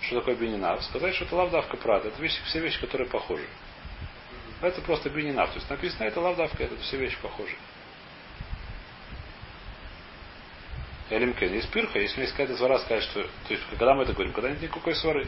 Что 0.00 0.20
такое 0.20 0.36
бининав? 0.36 0.82
Сказать, 0.84 1.14
что 1.14 1.24
это 1.24 1.36
лавдавка 1.36 1.76
прат. 1.76 2.04
Это 2.04 2.20
вещи, 2.22 2.40
все 2.46 2.60
вещи, 2.60 2.80
которые 2.80 3.08
похожи. 3.08 3.46
Это 4.60 4.80
просто 4.82 5.10
бининав. 5.10 5.50
То 5.50 5.56
есть 5.56 5.70
написано, 5.70 6.04
это 6.04 6.20
лавдавка, 6.20 6.64
это 6.64 6.76
все 6.78 6.96
вещи 6.96 7.16
похожи. 7.20 7.56
Элимкен. 11.10 11.54
Есть 11.54 11.70
пирха, 11.70 11.98
если 11.98 12.20
есть 12.20 12.32
какая-то 12.32 12.56
свара, 12.56 12.78
сказать, 12.80 13.02
что... 13.04 13.22
То 13.22 13.54
есть, 13.54 13.62
когда 13.70 13.94
мы 13.94 14.02
это 14.02 14.12
говорим, 14.12 14.32
когда 14.32 14.50
нет 14.50 14.60
никакой 14.60 14.94
свары. 14.94 15.26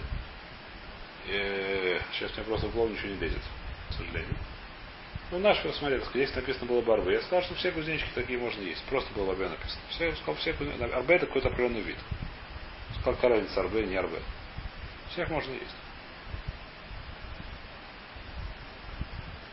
Э, 1.28 2.00
сейчас 2.12 2.34
мне 2.36 2.44
просто 2.44 2.68
в 2.68 2.74
голову 2.74 2.92
ничего 2.92 3.08
не 3.08 3.18
лезет, 3.18 3.42
к 3.88 3.92
сожалению. 3.94 4.36
Ну, 5.30 5.38
наш 5.38 5.62
посмотрел, 5.62 6.04
здесь 6.06 6.34
написано 6.34 6.66
было 6.66 6.82
барбы. 6.82 7.12
Я 7.12 7.20
сказал, 7.22 7.42
что 7.42 7.54
все 7.54 7.70
кузнечики 7.70 8.08
такие 8.14 8.38
можно 8.38 8.60
есть. 8.62 8.82
Просто 8.84 9.12
было 9.14 9.26
барбе 9.26 9.48
написано. 9.48 9.80
Все, 9.90 10.08
я 10.08 10.16
сказал, 10.16 10.34
все 10.34 10.52
кузнечики. 10.52 10.82
Арбе 10.82 11.14
это 11.14 11.26
какой-то 11.26 11.48
определенный 11.48 11.82
вид. 11.82 11.98
Сказал, 13.00 13.14
какая 13.14 13.30
разница, 13.30 13.60
арбе, 13.60 13.86
не 13.86 13.96
арбе. 13.96 14.18
Всех 15.12 15.28
можно 15.28 15.52
есть. 15.52 15.76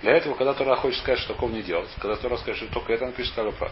Для 0.01 0.15
этого, 0.15 0.35
когда 0.35 0.53
Тора 0.53 0.75
хочет 0.75 0.99
сказать, 0.99 1.19
что 1.19 1.33
такого 1.33 1.51
не 1.51 1.63
делать, 1.63 1.89
когда 1.99 2.15
Тора 2.17 2.37
скажет, 2.37 2.63
что 2.63 2.73
только 2.73 2.93
это 2.93 3.07
напишет 3.07 3.33
как 3.33 3.51
прав. 3.55 3.71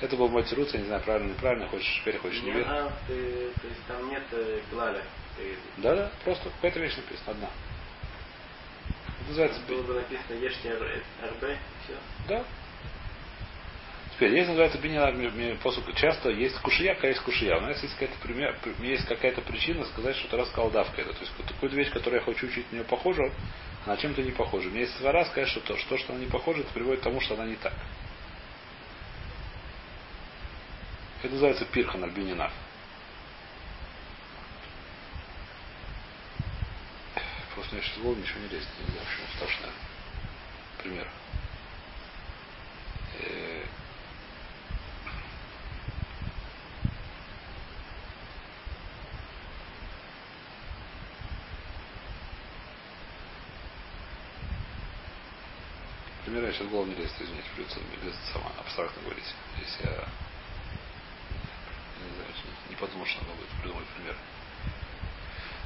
Это 0.00 0.16
был 0.16 0.28
мой 0.28 0.44
я 0.74 0.80
не 0.80 0.86
знаю, 0.86 1.02
правильно 1.02 1.26
или 1.28 1.32
неправильно, 1.34 1.68
хочешь 1.68 2.00
теперь, 2.00 2.18
хочешь 2.18 2.42
не 2.42 2.50
верь. 2.50 2.66
А, 2.68 2.92
ты, 3.06 3.50
то 3.62 3.68
есть 3.68 3.86
там 3.86 4.08
нет 4.10 4.22
э, 4.32 4.60
глаля. 4.70 5.02
Ты- 5.36 5.56
Да, 5.78 5.94
да, 5.94 6.12
просто 6.24 6.50
какая-то 6.50 6.80
вещь 6.80 6.96
написана, 6.96 7.30
одна. 7.30 7.50
Это 9.20 9.28
называется 9.28 9.60
Было 9.68 9.82
бы 9.82 9.94
написано 9.94 10.34
ешьте 10.34 10.74
РБ, 10.74 11.58
все. 11.84 11.96
Да. 12.28 12.44
Теперь, 14.14 14.36
есть 14.36 14.48
называется 14.48 14.78
бинина 14.78 15.56
посуд. 15.56 15.92
Часто 15.96 16.30
есть 16.30 16.56
кушия, 16.60 16.94
какая 16.94 17.10
есть 17.10 17.22
кушия. 17.22 17.56
У 17.56 17.60
нас 17.62 17.82
есть 17.82 17.94
какая-то, 17.94 18.16
пример, 18.22 18.56
есть 18.78 19.06
какая-то 19.06 19.40
причина 19.40 19.84
сказать, 19.86 20.14
что 20.16 20.28
ты 20.28 20.36
рассказал 20.36 20.70
давка 20.70 21.02
это. 21.02 21.12
То 21.12 21.20
есть 21.20 21.32
какую-то 21.36 21.74
вещь, 21.74 21.90
которую 21.90 22.20
я 22.20 22.24
хочу 22.24 22.46
учить, 22.46 22.70
на 22.70 22.76
нее 22.76 22.84
похожа, 22.84 23.22
она 23.84 23.96
чем-то 23.96 24.22
не 24.22 24.30
похожа. 24.30 24.68
Меня 24.68 24.82
есть 24.82 24.96
свара 24.98 25.24
сказать, 25.24 25.48
что 25.48 25.60
то, 25.60 25.76
что, 25.76 25.98
что 25.98 26.12
она 26.12 26.22
не 26.22 26.30
похожа, 26.30 26.60
это 26.60 26.72
приводит 26.72 27.00
к 27.00 27.04
тому, 27.04 27.20
что 27.20 27.34
она 27.34 27.46
не 27.46 27.56
так. 27.56 27.74
Это 31.24 31.32
называется 31.32 31.64
пирхан 31.64 32.04
альбинина. 32.04 32.52
Просто 37.54 37.74
мне 37.74 37.82
сейчас 37.82 37.96
в 37.96 38.18
ничего 38.18 38.40
не 38.40 38.48
лезет. 38.48 38.68
Не 38.78 38.92
знаю, 38.92 39.06
почему 39.06 39.26
страшно. 39.36 39.68
Пример. 40.82 41.08
Э, 43.20 43.64
Пример 56.24 56.43
я 56.43 56.43
сейчас 56.54 56.68
в 56.68 56.70
голову 56.70 56.86
не 56.86 56.94
лезет, 56.94 57.14
извините, 57.20 57.48
придется 57.54 57.80
без 58.02 58.14
сама 58.32 58.50
абстрактно 58.58 59.02
говорить. 59.02 59.34
Если 59.60 59.84
я 59.84 60.06
не 62.04 62.14
знаю, 62.14 62.30
не 62.70 62.76
подумал, 62.76 63.06
что 63.06 63.22
надо 63.22 63.34
будет 63.34 63.48
придумать 63.60 63.86
пример. 63.96 64.16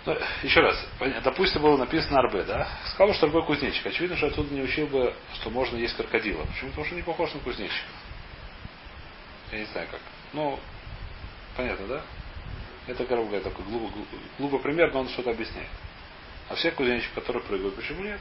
Ну, 0.06 0.16
еще 0.42 0.60
раз, 0.60 0.86
допустим, 1.22 1.62
было 1.62 1.76
написано 1.76 2.20
Арбе, 2.20 2.42
да? 2.44 2.68
Сказал, 2.94 3.14
что 3.14 3.26
Арбе 3.26 3.42
кузнечик. 3.42 3.86
Очевидно, 3.86 4.16
что 4.16 4.28
оттуда 4.28 4.54
не 4.54 4.62
учил 4.62 4.86
бы, 4.86 5.14
что 5.34 5.50
можно 5.50 5.76
есть 5.76 5.96
крокодила. 5.96 6.44
Почему? 6.46 6.70
Потому 6.70 6.86
что 6.86 6.94
не 6.94 7.02
похож 7.02 7.34
на 7.34 7.40
кузнечика. 7.40 7.88
Я 9.52 9.58
не 9.58 9.66
знаю 9.66 9.88
как. 9.90 10.00
Ну, 10.32 10.58
понятно, 11.56 11.86
да? 11.86 12.02
Это, 12.86 13.04
грубо 13.04 13.24
говоря, 13.24 13.44
такой 13.44 13.64
глупый, 13.66 14.02
глупый 14.38 14.60
пример, 14.60 14.92
но 14.94 15.00
он 15.00 15.08
что-то 15.10 15.30
объясняет. 15.30 15.68
А 16.48 16.54
все 16.54 16.70
кузнечики, 16.70 17.12
которые 17.14 17.42
прыгают, 17.42 17.76
почему 17.76 18.02
нет? 18.02 18.20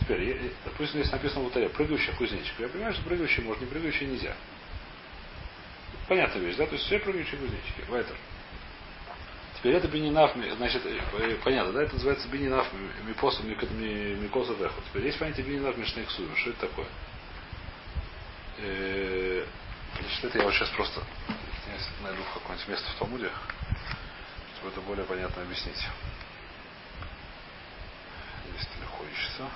Теперь, 0.00 0.52
допустим, 0.64 1.00
здесь 1.00 1.12
написано 1.12 1.42
в 1.42 1.44
алтаре, 1.46 1.68
прыгающий 1.68 2.12
кузнечик. 2.14 2.54
Я 2.58 2.68
понимаю, 2.68 2.92
что 2.94 3.02
прыгающий 3.04 3.42
можно, 3.42 3.64
не 3.64 3.70
прыгающий 3.70 4.06
нельзя. 4.06 4.34
Понятная 6.08 6.42
вещь, 6.42 6.56
да? 6.56 6.66
То 6.66 6.74
есть 6.74 6.84
все 6.86 6.98
прыгающие 6.98 7.38
кузнечики. 7.38 7.88
Вайтер. 7.88 8.16
Теперь 9.56 9.76
это 9.76 9.88
бининав, 9.88 10.36
значит, 10.56 10.84
э, 10.84 11.36
понятно, 11.42 11.72
да? 11.72 11.82
Это 11.84 11.94
называется 11.94 12.28
бининав 12.28 12.66
мипосу 13.06 13.42
микосу 13.44 14.54
веху. 14.54 14.80
Теперь 14.90 15.06
есть 15.06 15.18
понятие 15.18 15.46
бининав 15.46 15.76
мишнейксуем. 15.78 16.36
Что 16.36 16.50
это 16.50 16.60
такое? 16.60 16.86
Э, 18.58 19.46
Значит, 20.00 20.24
это 20.24 20.38
я 20.38 20.44
вот 20.44 20.54
сейчас 20.54 20.68
просто 20.70 21.02
найду 22.02 22.22
какое-нибудь 22.34 22.68
место 22.68 22.90
в 22.90 22.98
Талмуде, 22.98 23.30
чтобы 24.56 24.72
это 24.72 24.80
более 24.80 25.04
понятно 25.04 25.42
объяснить. 25.42 25.86
Если 28.56 28.80
легко 28.80 29.04
ищется. 29.12 29.48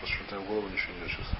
Просто 0.00 0.16
что-то 0.16 0.40
в 0.40 0.46
голову 0.46 0.68
ничего 0.68 0.94
не 0.94 1.00
мышца. 1.00 1.36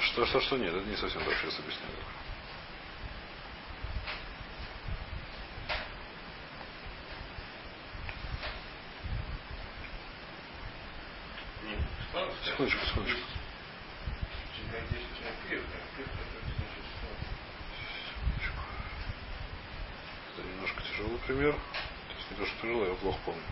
Что, 0.00 0.26
что, 0.26 0.40
что? 0.40 0.56
Нет, 0.56 0.72
это 0.72 0.86
не 0.86 0.96
совсем 0.96 1.24
так, 1.24 1.34
сейчас 1.40 1.54
складывается. 1.54 2.14
Секундочку, 12.44 12.86
секундочку. 12.86 13.20
Чем 14.54 14.66
здесь 14.86 15.02
начинает 15.10 15.36
клеить, 15.48 15.64
а 15.64 15.96
клеить 15.96 16.08
это 16.14 16.38
значит 16.54 16.84
складывается. 16.94 17.42
Это 20.38 20.46
немножко 20.46 20.80
тяжелый 21.34 21.52
пример. 21.52 21.52
То 21.54 22.14
есть 22.16 22.30
не 22.30 22.36
то, 22.36 22.46
что 22.46 22.62
тяжелый, 22.62 22.88
я 22.88 22.94
плохо 22.94 23.18
помню. 23.24 23.42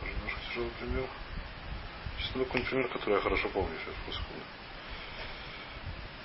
Тоже 0.00 0.12
немножко 0.12 0.40
тяжелый 0.48 0.70
пример. 0.78 1.08
Сейчас 2.18 2.32
какой-нибудь 2.32 2.70
пример, 2.70 2.88
который 2.88 3.14
я 3.14 3.20
хорошо 3.20 3.48
помню. 3.48 3.76
Сейчас, 3.78 3.94
по 4.06 4.12
секунду. 4.12 4.44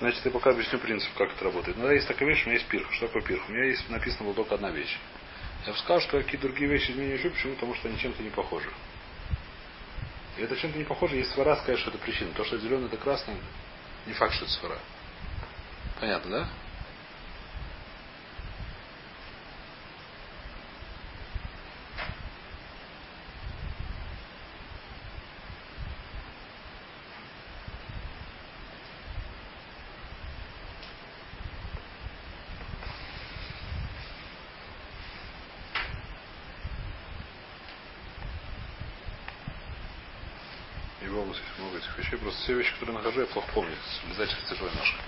Значит, 0.00 0.24
я 0.24 0.30
пока 0.32 0.50
объясню 0.50 0.78
принцип, 0.80 1.10
как 1.16 1.32
это 1.32 1.44
работает. 1.44 1.76
Но 1.78 1.90
есть 1.90 2.06
такая 2.08 2.28
вещь, 2.28 2.42
у 2.44 2.46
меня 2.46 2.58
есть 2.58 2.68
пирха. 2.68 2.92
Что 2.92 3.06
такое 3.06 3.22
пирха? 3.22 3.44
У 3.48 3.52
меня 3.52 3.64
есть 3.64 3.88
написано 3.88 4.24
было 4.24 4.34
только 4.34 4.56
одна 4.56 4.70
вещь. 4.70 4.98
Я 5.66 5.72
бы 5.72 5.78
сказал, 5.78 6.00
что 6.00 6.22
какие 6.22 6.38
другие 6.38 6.68
вещи 6.68 6.90
из 6.90 6.96
меня 6.96 7.08
не 7.08 7.14
учу, 7.14 7.30
почему? 7.30 7.54
Потому 7.54 7.74
что 7.74 7.88
они 7.88 7.98
чем-то 7.98 8.22
не 8.22 8.30
похожи. 8.30 8.70
И 10.36 10.42
это 10.42 10.56
чем-то 10.56 10.76
не 10.76 10.84
похоже, 10.84 11.16
есть 11.16 11.30
свара 11.30 11.56
сказать, 11.56 11.78
что 11.80 11.90
это 11.90 11.98
причина. 11.98 12.32
То, 12.34 12.44
что 12.44 12.58
зеленый 12.58 12.86
это 12.86 12.98
красный, 12.98 13.36
не 14.06 14.12
факт, 14.12 14.34
что 14.34 14.44
это 14.44 14.52
свара. 14.54 14.78
Понятно, 16.00 16.30
да? 16.30 16.48
Его 41.04 41.20
области 41.20 41.42
есть 41.42 41.58
много 41.58 41.76
этих 41.76 41.98
вещей. 41.98 42.16
Просто 42.18 42.40
все 42.42 42.54
вещи, 42.54 42.63
которые 42.74 42.96
нахожу, 42.96 43.20
я 43.20 43.26
плохо 43.26 43.48
помню. 43.54 43.76
В 44.04 44.48
тяжелая 44.48 44.74
ножка. 44.74 44.98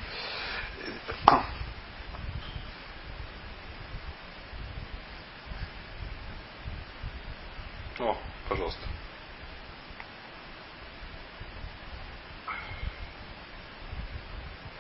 О, 7.99 8.17
пожалуйста. 8.49 8.81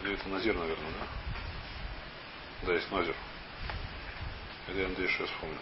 Или 0.02 0.14
это 0.14 0.28
Назир, 0.28 0.54
наверное, 0.54 0.90
да? 1.00 1.06
Да, 2.66 2.72
есть 2.74 2.90
Назир. 2.92 3.16
Это 4.68 4.78
я 4.78 4.88
надеюсь, 4.88 5.10
что 5.10 5.24
я 5.24 5.28
вспомнил. 5.28 5.58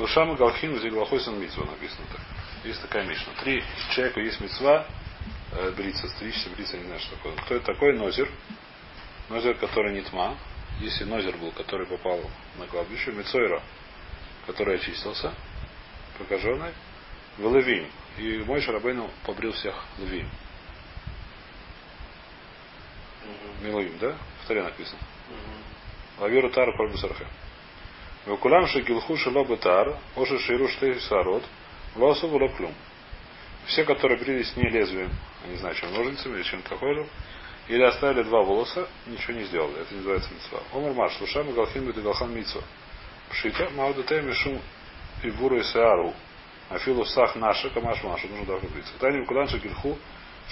Шлушам 0.00 0.34
Галхин 0.34 0.80
Зиглахойсан 0.80 1.38
Митцва 1.38 1.66
написано 1.66 2.06
так. 2.10 2.22
Есть 2.64 2.80
такая 2.80 3.06
мишна. 3.06 3.34
Три 3.42 3.62
человека 3.90 4.20
есть 4.20 4.40
мецва 4.40 4.86
э, 5.52 5.72
бриться, 5.72 6.08
стричься, 6.08 6.48
бриться, 6.48 6.78
не 6.78 6.84
знаю, 6.84 7.00
что 7.00 7.16
такое. 7.16 7.36
Кто 7.36 7.56
это 7.56 7.66
такой? 7.66 7.98
Нозер. 7.98 8.30
Нозер, 9.28 9.56
который 9.56 9.92
не 9.92 10.00
тьма. 10.00 10.38
Если 10.80 11.04
Нозер 11.04 11.36
был, 11.36 11.52
который 11.52 11.86
попал 11.86 12.18
на 12.56 12.66
кладбище, 12.66 13.12
Мецойра, 13.12 13.62
который 14.46 14.76
очистился, 14.76 15.34
прокаженный, 16.16 16.72
в 17.36 17.54
Левим. 17.54 17.86
И 18.16 18.38
мой 18.38 18.62
Шарабейну 18.62 19.10
побрил 19.26 19.52
всех 19.52 19.84
Левим. 19.98 20.30
Милуим, 23.60 23.98
да? 23.98 24.16
В 24.44 24.48
таре 24.48 24.62
написано. 24.62 25.02
Лавиру 26.18 26.50
Тару 26.50 26.74
Кольбусархе. 26.74 27.26
Векулам 28.30 28.68
шегилху 28.68 29.16
шело 29.16 29.44
бетар, 29.44 29.96
оше 30.14 30.38
ширу 30.38 30.68
сарот, 31.08 31.42
лосу 31.96 32.28
клюм. 32.28 32.72
Все, 33.66 33.84
которые 33.84 34.20
брились 34.20 34.56
не 34.56 34.70
лезвием, 34.70 35.10
я 35.44 35.50
не 35.50 35.56
знаю, 35.56 35.74
чем 35.74 35.92
ножницами 35.92 36.36
или 36.36 36.44
чем-то 36.44 36.70
похожим, 36.70 37.08
или 37.66 37.82
оставили 37.82 38.22
два 38.22 38.42
волоса, 38.42 38.88
ничего 39.08 39.32
не 39.32 39.44
сделали. 39.46 39.80
Это 39.80 39.92
не 39.92 39.98
называется 39.98 40.30
митцва. 40.32 40.60
Омар 40.72 40.92
Маш, 40.92 41.20
Лушам 41.20 41.50
и 41.50 41.52
Галхин 41.52 41.90
и 41.90 42.00
Галхан 42.00 42.32
митцва. 42.32 42.62
Пшита, 43.30 43.68
Маудатей 43.70 44.22
Мишум 44.22 44.60
и 45.24 45.30
Буру 45.30 45.58
и 45.58 45.64
Сеару. 45.64 46.14
Афилу 46.68 47.04
Сах 47.06 47.34
наша, 47.34 47.68
Камаш 47.70 48.00
Маша, 48.04 48.28
нужно 48.28 48.46
даже 48.46 48.68
бриться. 48.68 48.92
Тани 49.00 49.24
Куланша 49.26 49.58
Гильху, 49.58 49.98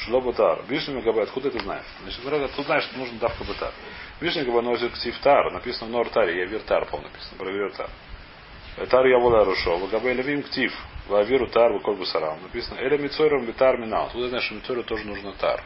Шло 0.05 0.21
Батар. 0.21 0.63
Вишня 0.69 1.01
Габай, 1.01 1.25
откуда 1.25 1.51
ты 1.51 1.59
знаешь? 1.61 1.87
Значит, 2.03 2.23
говорят, 2.23 2.51
ты 2.53 2.63
знаешь, 2.63 2.85
что 2.85 2.99
нужно 2.99 3.19
давка 3.19 3.45
Батар. 3.45 3.73
Вишня 4.21 4.45
Габай 4.45 4.63
носит 4.63 4.93
Ктивтар, 4.93 5.53
написано 5.53 5.89
в 5.89 5.91
Нортаре, 5.91 6.39
я 6.39 6.47
Виртар, 6.47 6.87
по 6.87 6.99
написано, 6.99 7.39
про 7.39 7.51
Виртар. 7.51 7.91
Тар 8.89 9.07
я 9.07 9.19
вола 9.19 9.45
Рушо, 9.45 9.77
Габай 9.89 10.15
Левим 10.15 10.43
Ктив, 10.45 10.73
Лавиру 11.09 11.49
Тар, 11.49 11.73
Ваколь 11.73 11.97
Басарам. 11.97 12.41
Написано, 12.43 12.79
Эля 12.79 12.97
Мицойром 12.99 13.45
Витар 13.45 13.77
Минал. 13.79 14.07
Откуда 14.07 14.29
знаешь, 14.29 14.45
что 14.45 14.55
Мицойру 14.55 14.85
тоже 14.85 15.05
нужно 15.05 15.33
Тар. 15.33 15.65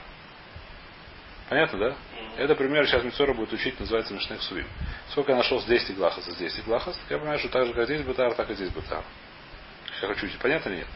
Понятно, 1.50 1.78
да? 1.78 1.96
Это 2.38 2.54
пример, 2.54 2.86
сейчас 2.86 3.04
Мицора 3.04 3.34
будет 3.34 3.52
учить, 3.52 3.78
называется 3.78 4.14
Мишнех 4.14 4.40
Сувим. 4.42 4.66
Сколько 5.10 5.32
я 5.32 5.36
нашел 5.36 5.60
с 5.60 5.66
10 5.66 5.96
глахас 5.96 6.26
и 6.26 6.30
с 6.30 6.36
10 6.36 6.64
глахас, 6.64 6.98
я 7.10 7.18
понимаю, 7.18 7.38
что 7.38 7.50
так 7.50 7.66
же, 7.66 7.74
как 7.74 7.84
здесь 7.84 8.00
бытар, 8.00 8.32
так 8.32 8.48
и 8.48 8.54
здесь 8.54 8.70
бытар. 8.70 9.04
Я 10.00 10.08
хочу 10.08 10.26
учить. 10.26 10.38
Понятно 10.38 10.70
или 10.70 10.78
нет? 10.78 10.86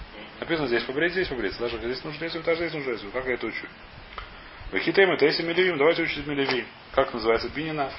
Написано 0.41 0.69
здесь 0.69 0.85
побрить, 0.85 1.13
здесь 1.13 1.29
побриться. 1.29 1.61
Даже 1.61 1.79
здесь 1.79 2.05
нужно 2.05 2.25
лезвие, 2.25 2.43
даже 2.43 2.61
здесь 2.61 2.75
нужно 2.75 2.91
лезвие. 2.91 3.13
Как 3.13 3.27
я 3.27 3.35
это 3.35 3.47
учу? 3.47 3.67
Вахитем 4.73 5.11
это 5.13 5.25
если 5.25 5.43
мелевим, 5.43 5.79
давайте 5.79 6.03
учить 6.03 6.27
мелевим. 6.27 6.67
Как 6.93 7.13
называется? 7.15 7.49
Бининав. 7.49 7.93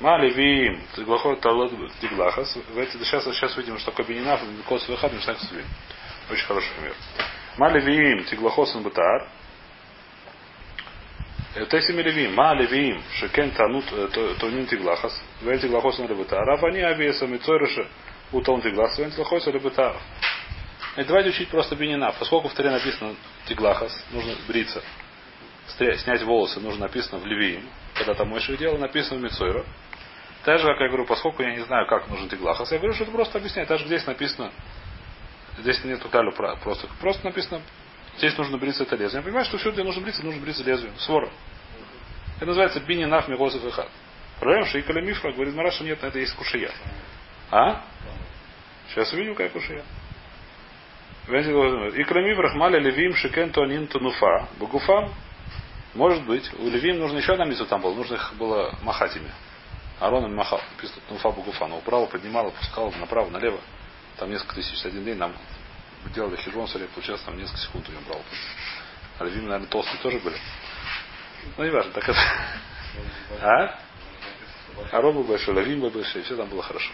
Ма 0.00 0.18
левим, 0.18 0.80
тиглахот 0.94 1.40
талот 1.40 1.72
тиглахас. 2.00 2.52
Сейчас, 2.52 3.24
сейчас 3.24 3.56
видим, 3.56 3.78
что 3.78 3.90
такое 3.90 4.06
бининав, 4.06 4.40
кос 4.66 4.86
выхад, 4.88 5.12
мишнак 5.12 5.38
сувим. 5.40 5.66
Очень 6.30 6.46
хороший 6.46 6.70
пример. 6.76 6.94
Ма 7.56 7.70
левим, 7.70 8.24
тиглахосан 8.24 8.82
бутар. 8.82 9.28
Теси 11.70 11.92
мелевим, 11.92 12.34
ма 12.34 12.54
левим, 12.54 13.02
шекен 13.14 13.50
танут 13.52 13.86
тонин 14.38 14.66
тиглахас. 14.66 15.18
Вен 15.40 15.58
тиглахосан 15.58 16.06
лебутар. 16.06 16.44
Рафани 16.44 16.80
авиеса 16.80 17.26
мицойрыша 17.26 17.86
утон 18.32 18.62
тиглахас. 18.62 18.98
Вен 18.98 19.10
тиглахосан 19.10 19.52
лебутар. 19.52 19.96
Давайте 20.96 21.30
учить 21.30 21.48
просто 21.48 21.76
бинина. 21.76 22.14
Поскольку 22.18 22.48
в 22.48 22.54
таре 22.54 22.70
написано 22.70 23.14
тиглахас, 23.46 24.04
нужно 24.12 24.34
бриться. 24.48 24.82
Снять 25.68 26.22
волосы 26.22 26.60
нужно 26.60 26.82
написано 26.86 27.18
в 27.18 27.26
левиим. 27.26 27.68
Когда 27.94 28.14
там 28.14 28.28
мой 28.28 28.40
дело, 28.56 28.78
написано 28.78 29.20
в 29.20 29.22
Мицойра. 29.22 29.64
Так 30.44 30.60
же, 30.60 30.66
как 30.66 30.80
я 30.80 30.88
говорю, 30.88 31.06
поскольку 31.06 31.42
я 31.42 31.50
не 31.56 31.64
знаю, 31.64 31.86
как 31.88 32.08
нужен 32.08 32.28
тиглахас, 32.28 32.70
я 32.70 32.78
говорю, 32.78 32.94
что 32.94 33.02
это 33.02 33.12
просто 33.12 33.38
объясняет. 33.38 33.68
Даже 33.68 33.84
здесь 33.86 34.06
написано, 34.06 34.52
здесь 35.58 35.82
нет 35.84 36.00
талю 36.10 36.32
просто, 36.32 36.88
просто 37.00 37.24
написано, 37.24 37.62
здесь 38.16 38.38
нужно 38.38 38.56
бриться 38.56 38.84
это 38.84 38.94
лезвие. 38.94 39.18
Я 39.18 39.24
понимаю, 39.24 39.44
что 39.44 39.58
все, 39.58 39.72
где 39.72 39.82
нужно 39.82 40.02
бриться, 40.02 40.24
нужно 40.24 40.40
бриться 40.40 40.62
лезвием. 40.62 40.96
Свора. 40.98 41.30
Это 42.36 42.46
называется 42.46 42.78
бини 42.80 43.06
наф 43.06 43.28
и 43.28 43.70
хат. 43.70 43.88
Проблема, 44.38 44.66
что 44.66 44.78
и 44.78 44.82
калямифра 44.82 45.32
говорит 45.32 45.54
Мараша, 45.54 45.82
нет, 45.82 46.02
это 46.04 46.18
есть 46.18 46.34
кушия. 46.34 46.70
А? 47.50 47.82
Сейчас 48.90 49.12
увидим, 49.12 49.34
как 49.34 49.52
кушия. 49.52 49.84
И 51.28 52.04
кроме 52.04 52.34
брахмаля 52.36 52.78
левим 52.78 53.14
шикен 53.16 53.50
туанин 53.50 53.86
тунуфа. 53.88 54.48
Багуфам. 54.58 55.12
Может 55.94 56.24
быть, 56.24 56.48
у 56.58 56.68
левим 56.68 56.98
нужно 56.98 57.18
еще 57.18 57.32
одна 57.32 57.46
митцва 57.46 57.66
там 57.66 57.80
было. 57.80 57.94
Нужно 57.94 58.14
их 58.14 58.34
было 58.38 58.74
махать 58.82 59.16
ими. 59.16 59.30
Арон 59.98 60.26
им 60.26 60.36
махал. 60.36 60.60
Написано 60.76 61.02
тунуфа 61.08 61.30
багуфа. 61.30 61.66
Но 61.66 61.78
управо 61.78 62.06
поднимал, 62.06 62.48
опускал 62.48 62.92
направо, 63.00 63.30
налево. 63.30 63.60
Там 64.18 64.30
несколько 64.30 64.54
тысяч. 64.54 64.84
Один 64.84 65.04
день 65.04 65.16
нам 65.16 65.34
делали 66.14 66.36
хижон 66.36 66.68
саре, 66.68 66.86
получалось 66.86 67.22
там 67.22 67.36
несколько 67.36 67.58
секунд 67.58 67.88
у 67.88 67.92
него 67.92 68.02
брал. 68.08 68.22
А 69.18 69.24
левим, 69.24 69.46
наверное, 69.46 69.68
толстые 69.68 70.00
тоже 70.00 70.18
были. 70.20 70.36
Ну, 71.56 71.64
не 71.64 71.70
важно, 71.70 71.92
так 71.92 72.08
это. 72.08 72.18
А? 73.42 73.78
Арон 74.92 75.14
был 75.14 75.24
большой, 75.24 75.54
лавим 75.54 75.80
был 75.80 75.90
большой, 75.90 76.22
все 76.22 76.36
там 76.36 76.48
было 76.48 76.62
хорошо. 76.62 76.92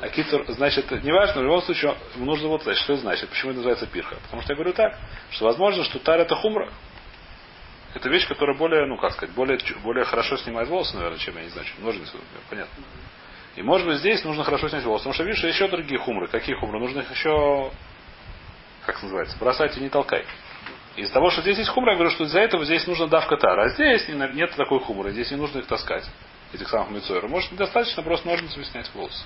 А 0.00 0.08
китер, 0.08 0.44
значит, 0.48 0.90
неважно, 1.02 1.40
в 1.40 1.44
любом 1.44 1.62
случае, 1.62 1.96
нужно 2.16 2.48
вот 2.48 2.62
знать, 2.62 2.76
что 2.76 2.92
это 2.92 3.02
значит, 3.02 3.30
почему 3.30 3.52
это 3.52 3.58
называется 3.58 3.86
пирха. 3.86 4.16
Потому 4.24 4.42
что 4.42 4.52
я 4.52 4.56
говорю 4.56 4.74
так, 4.74 4.98
что 5.30 5.46
возможно, 5.46 5.84
что 5.84 5.98
тар 5.98 6.20
это 6.20 6.36
хумра. 6.36 6.70
Это 7.94 8.10
вещь, 8.10 8.28
которая 8.28 8.58
более, 8.58 8.84
ну 8.84 8.98
как 8.98 9.12
сказать, 9.12 9.34
более, 9.34 9.58
более 9.82 10.04
хорошо 10.04 10.36
снимает 10.36 10.68
волосы, 10.68 10.96
наверное, 10.96 11.18
чем, 11.18 11.34
я 11.38 11.44
не 11.44 11.48
знаю, 11.48 11.66
чем 11.66 11.82
ножницы, 11.82 12.18
понятно. 12.50 12.84
И 13.56 13.62
может 13.62 13.86
быть 13.86 13.98
здесь 13.98 14.22
нужно 14.22 14.44
хорошо 14.44 14.68
снять 14.68 14.84
волосы. 14.84 15.04
Потому 15.04 15.14
что 15.14 15.24
видишь, 15.24 15.42
еще 15.42 15.66
другие 15.68 15.98
хумры. 15.98 16.28
Какие 16.28 16.56
хумры? 16.56 16.78
Нужно 16.78 17.00
их 17.00 17.10
еще, 17.10 17.70
как 18.84 19.02
называется, 19.02 19.38
бросать 19.38 19.78
и 19.78 19.80
не 19.80 19.88
толкай. 19.88 20.26
Из-за 20.96 21.14
того, 21.14 21.30
что 21.30 21.40
здесь 21.40 21.56
есть 21.56 21.70
хумра, 21.70 21.92
я 21.92 21.96
говорю, 21.96 22.10
что 22.10 22.24
из-за 22.24 22.40
этого 22.40 22.66
здесь 22.66 22.86
нужно 22.86 23.06
давка 23.06 23.38
тара. 23.38 23.64
А 23.64 23.68
здесь 23.70 24.06
нет 24.08 24.54
такой 24.56 24.80
хумры, 24.80 25.10
здесь 25.12 25.30
не 25.30 25.38
нужно 25.38 25.60
их 25.60 25.66
таскать, 25.66 26.04
этих 26.52 26.68
самых 26.68 26.90
мицойров. 26.90 27.30
Может, 27.30 27.56
достаточно 27.56 28.02
просто 28.02 28.28
ножницами 28.28 28.64
снять 28.64 28.90
волосы. 28.94 29.24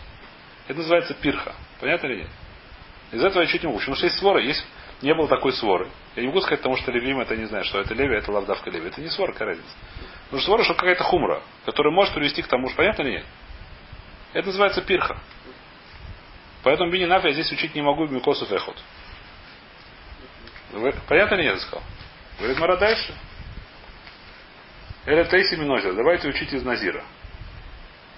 Это 0.68 0.78
называется 0.78 1.14
пирха. 1.14 1.54
Понятно 1.80 2.06
или 2.08 2.16
нет? 2.22 2.30
Из 3.12 3.22
этого 3.22 3.42
я 3.42 3.48
чуть 3.48 3.62
не 3.62 3.66
могу. 3.66 3.78
Потому 3.78 3.96
что 3.96 4.06
есть 4.06 4.18
свора, 4.18 4.40
есть 4.40 4.64
не 5.02 5.14
было 5.14 5.28
такой 5.28 5.52
своры. 5.52 5.88
Я 6.14 6.22
не 6.22 6.28
могу 6.28 6.40
сказать, 6.40 6.60
потому 6.60 6.76
что 6.76 6.92
левим 6.92 7.20
это 7.20 7.36
не 7.36 7.46
знаю, 7.46 7.64
что 7.64 7.80
это 7.80 7.94
леви, 7.94 8.16
это 8.16 8.30
лавдавка 8.30 8.70
леви. 8.70 8.88
Это 8.88 9.00
не 9.00 9.08
свора, 9.08 9.32
какая 9.32 9.48
разница. 9.48 9.70
Потому 10.24 10.40
что 10.40 10.46
свора, 10.46 10.64
что 10.64 10.74
какая-то 10.74 11.04
хумра, 11.04 11.42
которая 11.64 11.92
может 11.92 12.14
привести 12.14 12.42
к 12.42 12.48
тому, 12.48 12.68
что 12.68 12.76
понятно 12.76 13.02
или 13.02 13.12
нет? 13.12 13.26
Это 14.32 14.46
называется 14.46 14.82
пирха. 14.82 15.18
Поэтому 16.62 16.90
бини 16.90 17.06
нафи 17.06 17.28
я 17.28 17.32
здесь 17.32 17.50
учить 17.50 17.74
не 17.74 17.82
могу 17.82 18.06
микосов 18.06 18.52
эхот. 18.52 18.76
Понятно 21.08 21.34
или 21.36 21.44
нет, 21.44 21.54
я 21.54 21.60
сказал? 21.60 21.82
Говорит 22.38 22.58
Мара 22.58 22.76
дальше. 22.76 23.14
Эля 25.06 25.24
Тейси 25.24 25.56
Минозер. 25.56 25.94
Давайте 25.94 26.28
учить 26.28 26.52
из 26.52 26.62
Назира. 26.62 27.02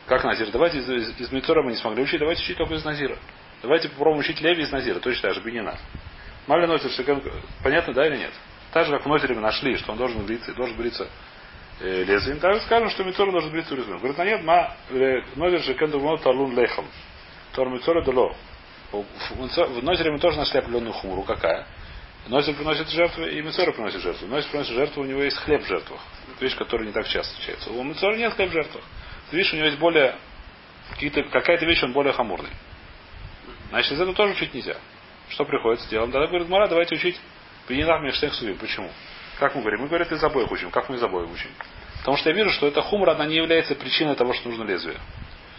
Как 0.06 0.24
Назир? 0.24 0.50
Давайте 0.50 0.78
из, 0.78 0.88
из, 0.88 1.20
из 1.20 1.32
Митора 1.32 1.62
мы 1.62 1.70
не 1.70 1.76
смогли 1.76 2.02
учить, 2.02 2.18
давайте 2.18 2.42
учить 2.42 2.56
только 2.56 2.74
из 2.74 2.84
Назира. 2.84 3.16
Давайте 3.62 3.88
попробуем 3.88 4.20
учить 4.20 4.40
Леви 4.40 4.62
из 4.62 4.72
Назира, 4.72 4.98
точно 4.98 5.28
так 5.28 5.34
же, 5.34 5.40
Бенина. 5.42 5.78
Мали 6.46 6.66
Нозер, 6.66 6.90
Понятно, 7.62 7.94
да 7.94 8.06
или 8.06 8.16
нет? 8.16 8.32
Так 8.72 8.86
же, 8.86 8.92
как 8.92 9.04
в 9.04 9.08
Нозере 9.08 9.34
мы 9.34 9.42
нашли, 9.42 9.76
что 9.76 9.92
он 9.92 9.98
должен 9.98 10.24
бриться, 10.24 10.52
должен 10.54 10.76
бриться 10.76 11.08
э, 11.80 12.04
лезвием, 12.04 12.40
также 12.40 12.60
скажем, 12.62 12.90
что 12.90 13.04
Мицор 13.04 13.30
должен 13.30 13.52
бриться 13.52 13.74
лезвием. 13.74 13.98
Говорит, 13.98 14.18
а 14.18 14.24
нет, 14.24 14.42
ма, 14.42 14.74
э, 14.90 15.20
Нозер 15.36 15.60
же 15.60 15.74
кендумон 15.74 16.18
талун 16.18 16.54
лейхом. 16.56 16.86
Тор 17.52 17.68
Мицора 17.68 18.02
дало. 18.02 18.34
В 18.90 19.82
Нозере 19.82 20.10
мы 20.10 20.18
тоже 20.18 20.38
нашли 20.38 20.58
определенную 20.58 20.92
хумуру. 20.92 21.22
Какая? 21.22 21.66
Нозер 22.26 22.54
приносит 22.54 22.88
жертву, 22.88 23.24
и 23.24 23.40
Мицора 23.40 23.72
приносит 23.72 24.00
жертву. 24.00 24.26
Нозер 24.26 24.50
приносит 24.50 24.74
жертву, 24.74 25.02
у 25.02 25.06
него 25.06 25.22
есть 25.22 25.36
хлеб 25.38 25.62
в 25.62 25.66
жертвах. 25.66 26.00
Вещь, 26.40 26.56
которая 26.56 26.86
не 26.86 26.92
так 26.92 27.06
часто 27.06 27.32
встречается. 27.34 27.70
У 27.70 27.82
Мицора 27.84 28.16
нет 28.16 28.32
хлеб 28.34 28.50
в 28.50 28.52
жертвах. 28.52 28.82
Ты 29.32 29.38
видишь, 29.38 29.54
у 29.54 29.56
него 29.56 29.66
есть 29.68 29.78
более 29.78 30.14
какие-то, 30.90 31.22
какая-то 31.22 31.64
вещь, 31.64 31.82
он 31.82 31.94
более 31.94 32.12
хамурный. 32.12 32.50
Значит, 33.70 33.92
из 33.92 34.00
этого 34.02 34.14
тоже 34.14 34.34
учить 34.34 34.52
нельзя. 34.52 34.76
Что 35.30 35.46
приходится 35.46 35.88
делать? 35.88 36.12
Тогда 36.12 36.26
говорит, 36.26 36.50
Мара, 36.50 36.68
давайте 36.68 36.96
учить 36.96 37.18
Бенинах 37.66 38.02
Мештех 38.02 38.34
Сувим. 38.34 38.58
Почему? 38.58 38.90
Как 39.38 39.54
мы 39.54 39.62
говорим? 39.62 39.80
Мы 39.80 39.88
говорим, 39.88 40.06
из 40.06 40.22
обоих 40.22 40.52
учим. 40.52 40.70
Как 40.70 40.90
мы 40.90 40.96
из 40.96 41.02
обоих 41.02 41.30
учим? 41.30 41.48
Потому 42.00 42.18
что 42.18 42.28
я 42.28 42.36
вижу, 42.36 42.50
что 42.50 42.66
эта 42.66 42.82
хумра, 42.82 43.12
она 43.12 43.24
не 43.24 43.36
является 43.36 43.74
причиной 43.74 44.16
того, 44.16 44.34
что 44.34 44.50
нужно 44.50 44.64
лезвие. 44.64 44.98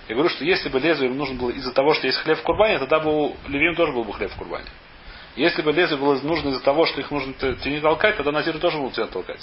Я 0.08 0.14
говорю, 0.14 0.30
что 0.30 0.46
если 0.46 0.70
бы 0.70 0.80
лезвие 0.80 1.10
нужно 1.10 1.34
было 1.40 1.50
из-за 1.50 1.74
того, 1.74 1.96
что 1.96 2.06
есть 2.06 2.20
хлеб 2.20 2.38
в 2.38 2.44
курбане, 2.44 2.78
тогда 2.78 3.00
бы 3.00 3.10
у 3.12 3.38
Левим 3.48 3.74
тоже 3.74 3.92
был 3.92 4.04
бы 4.04 4.14
хлеб 4.14 4.30
в 4.30 4.36
курбане. 4.36 4.68
Если 5.36 5.62
бы 5.64 5.72
лезвие 5.72 6.00
было 6.00 6.20
нужно 6.22 6.50
из-за 6.50 6.62
того, 6.62 6.86
что 6.86 7.02
их 7.02 7.10
нужно 7.10 7.34
не 7.66 7.80
толкать, 7.82 8.18
тогда 8.18 8.32
Назиру 8.32 8.60
тоже 8.60 8.78
будут 8.78 8.94
тебя 8.94 9.08
толкать. 9.08 9.42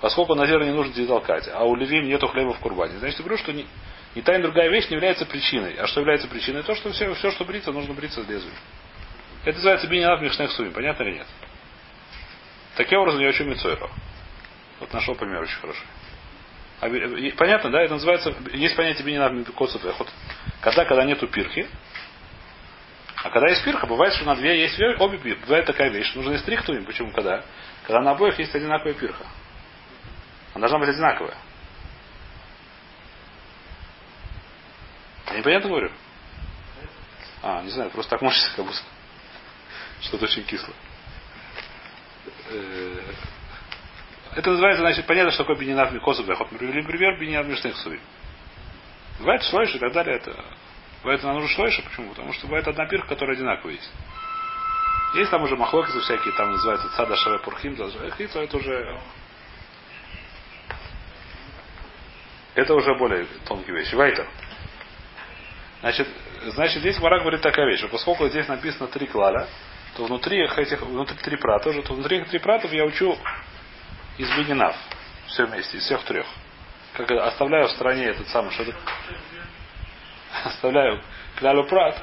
Поскольку 0.00 0.34
Назиру 0.34 0.64
не 0.64 0.72
нужно 0.72 0.92
тебя 0.92 1.06
толкать, 1.06 1.48
а 1.52 1.64
у 1.64 1.76
Левим 1.76 2.06
нету 2.06 2.26
хлеба 2.26 2.54
в 2.54 2.58
курбане. 2.58 2.98
Значит, 2.98 3.18
я 3.18 3.24
говорю, 3.24 3.42
что 3.42 3.52
не, 3.52 3.66
и 4.14 4.22
та 4.22 4.36
и 4.36 4.42
другая 4.42 4.68
вещь 4.68 4.88
не 4.88 4.94
является 4.94 5.26
причиной. 5.26 5.74
А 5.74 5.86
что 5.86 6.00
является 6.00 6.26
причиной? 6.28 6.62
То, 6.62 6.74
что 6.74 6.90
все, 6.90 7.12
все 7.14 7.30
что 7.30 7.44
бриться, 7.44 7.72
нужно 7.72 7.94
бриться 7.94 8.22
с 8.22 8.28
лезвием. 8.28 8.54
Это 9.44 9.56
называется 9.56 9.86
бининат 9.86 10.20
мишнех 10.20 10.50
сувим. 10.52 10.72
Понятно 10.72 11.04
или 11.04 11.18
нет? 11.18 11.26
Таким 12.76 12.98
образом 12.98 13.20
я 13.20 13.28
учу 13.28 13.44
Мицойру. 13.44 13.90
Вот 14.80 14.92
нашел 14.92 15.14
пример 15.14 15.42
очень 15.42 15.58
хороший. 15.60 15.86
А, 16.80 16.88
понятно, 17.36 17.70
да? 17.70 17.82
Это 17.82 17.94
называется, 17.94 18.34
есть 18.52 18.76
понятие 18.76 19.04
бининат 19.04 19.32
коцев 19.54 19.84
эхот. 19.84 20.08
Когда, 20.60 20.84
когда 20.84 21.04
нету 21.04 21.28
пирхи, 21.28 21.68
а 23.24 23.30
когда 23.30 23.48
есть 23.48 23.64
пирха, 23.64 23.86
бывает, 23.86 24.14
что 24.14 24.24
на 24.24 24.36
две 24.36 24.60
есть 24.62 24.78
обе 25.00 25.18
пирхи. 25.18 25.40
Бывает 25.42 25.66
такая 25.66 25.90
вещь. 25.90 26.14
Нужно 26.14 26.34
из 26.34 26.42
трихтуем. 26.42 26.84
Почему 26.84 27.10
когда? 27.12 27.44
Когда 27.84 28.00
на 28.00 28.12
обоих 28.12 28.38
есть 28.38 28.54
одинаковая 28.54 28.94
пирха. 28.94 29.26
Она 30.54 30.68
должна 30.68 30.78
быть 30.78 30.88
одинаковая. 30.88 31.36
Я 35.30 35.38
непонятно 35.38 35.68
говорю? 35.68 35.92
А, 37.42 37.62
не 37.62 37.70
знаю, 37.70 37.90
просто 37.90 38.10
так 38.10 38.22
можешь 38.22 38.40
как 38.54 38.64
будто. 38.64 38.78
Что-то 40.00 40.24
очень 40.24 40.44
кисло. 40.44 40.72
Э, 42.50 43.00
это 44.36 44.50
называется, 44.50 44.82
значит, 44.82 45.06
понятно, 45.06 45.32
что 45.32 45.42
такое 45.42 45.56
бининав 45.56 45.92
микосов 45.92 46.26
Вот 46.26 46.52
мы 46.52 46.58
привели 46.58 46.82
пример 46.82 47.18
бининав 47.18 47.46
мишных 47.46 47.76
суви. 47.76 48.00
Бывает 49.18 49.42
шлойш 49.42 49.74
и 49.74 49.78
так 49.78 49.92
далее. 49.92 50.16
Это... 50.16 50.44
Бывает 51.02 51.22
нам 51.22 51.34
нужно 51.34 51.48
шлойша. 51.48 51.82
Почему? 51.82 52.10
Потому 52.10 52.32
что 52.32 52.46
бывает 52.46 52.66
одна 52.66 52.86
пирка, 52.86 53.08
которая 53.08 53.36
одинаковая 53.36 53.74
есть. 53.74 53.90
Есть 55.14 55.30
там 55.30 55.42
уже 55.42 55.56
махлокисы 55.56 56.00
всякие, 56.00 56.34
там 56.34 56.50
называются 56.50 56.88
цада 56.96 57.16
шаве 57.16 57.38
пурхим, 57.38 57.74
это 57.74 58.56
уже 58.56 59.00
это 62.54 62.74
уже 62.74 62.94
более 62.96 63.24
тонкие 63.46 63.76
вещи. 63.76 63.94
Вайтер. 63.94 64.26
Значит, 65.80 66.08
значит, 66.46 66.80
здесь 66.80 66.98
Мара 66.98 67.20
говорит 67.20 67.40
такая 67.40 67.66
вещь, 67.66 67.78
что 67.78 67.88
поскольку 67.88 68.26
здесь 68.28 68.48
написано 68.48 68.88
три 68.88 69.06
клаля, 69.06 69.46
то 69.96 70.04
внутри 70.04 70.44
этих, 70.44 70.82
внутри 70.82 71.16
три 71.18 71.36
прата 71.36 71.70
уже, 71.70 71.82
то 71.82 71.94
внутри 71.94 72.18
этих 72.18 72.30
три 72.30 72.40
пратов 72.40 72.72
я 72.72 72.84
учу 72.84 73.16
из 74.18 74.28
Бенинав. 74.36 74.76
Все 75.28 75.46
вместе, 75.46 75.76
из 75.76 75.84
всех 75.84 76.02
трех. 76.02 76.26
Как 76.94 77.08
оставляю 77.10 77.68
в 77.68 77.70
стороне 77.70 78.06
этот 78.06 78.26
самый, 78.28 78.50
что 78.50 78.64
Оставляю 80.44 81.02
клялю 81.36 81.64
прат. 81.64 82.02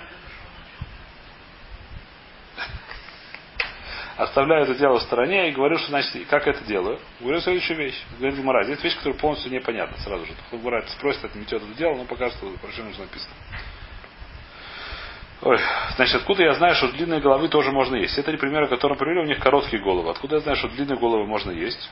Оставляю 4.18 4.64
это 4.64 4.76
дело 4.76 5.00
в 5.00 5.04
стороне 5.04 5.50
и 5.50 5.52
говорю, 5.52 5.78
что 5.78 5.90
значит, 5.90 6.28
как 6.28 6.48
это 6.48 6.64
делаю. 6.64 7.00
Говорю 7.20 7.42
следующую 7.42 7.78
вещь. 7.78 8.02
Говорит 8.18 8.38
Гумара. 8.38 8.64
Здесь 8.64 8.82
вещь, 8.82 8.96
которая 8.96 9.20
полностью 9.20 9.52
непонятна 9.52 9.98
сразу 9.98 10.26
же. 10.26 10.34
Гумара 10.52 10.86
спросит, 10.88 11.26
это 11.26 11.38
метет 11.38 11.62
это 11.62 11.74
дело, 11.74 11.96
но 11.96 12.06
покажет, 12.06 12.38
что 12.38 12.46
нужно 12.84 13.04
написано. 13.04 13.34
Ой, 15.42 15.60
значит, 15.98 16.16
откуда 16.16 16.44
я 16.44 16.54
знаю, 16.54 16.76
что 16.76 16.88
длинные 16.94 17.20
головы 17.20 17.50
тоже 17.50 17.72
можно 17.72 17.98
есть? 17.98 18.18
Это 18.18 18.32
примеры, 18.38 18.70
которые 18.70 18.98
привели, 18.98 19.20
у 19.20 19.26
них 19.26 19.40
короткие 19.40 19.84
головы. 19.84 20.10
Откуда 20.10 20.38
я 20.38 20.42
знаю, 20.42 20.58
что 20.58 20.70
длинные 20.70 20.98
головы 20.98 21.28
можно 21.28 21.52
есть? 21.52 21.90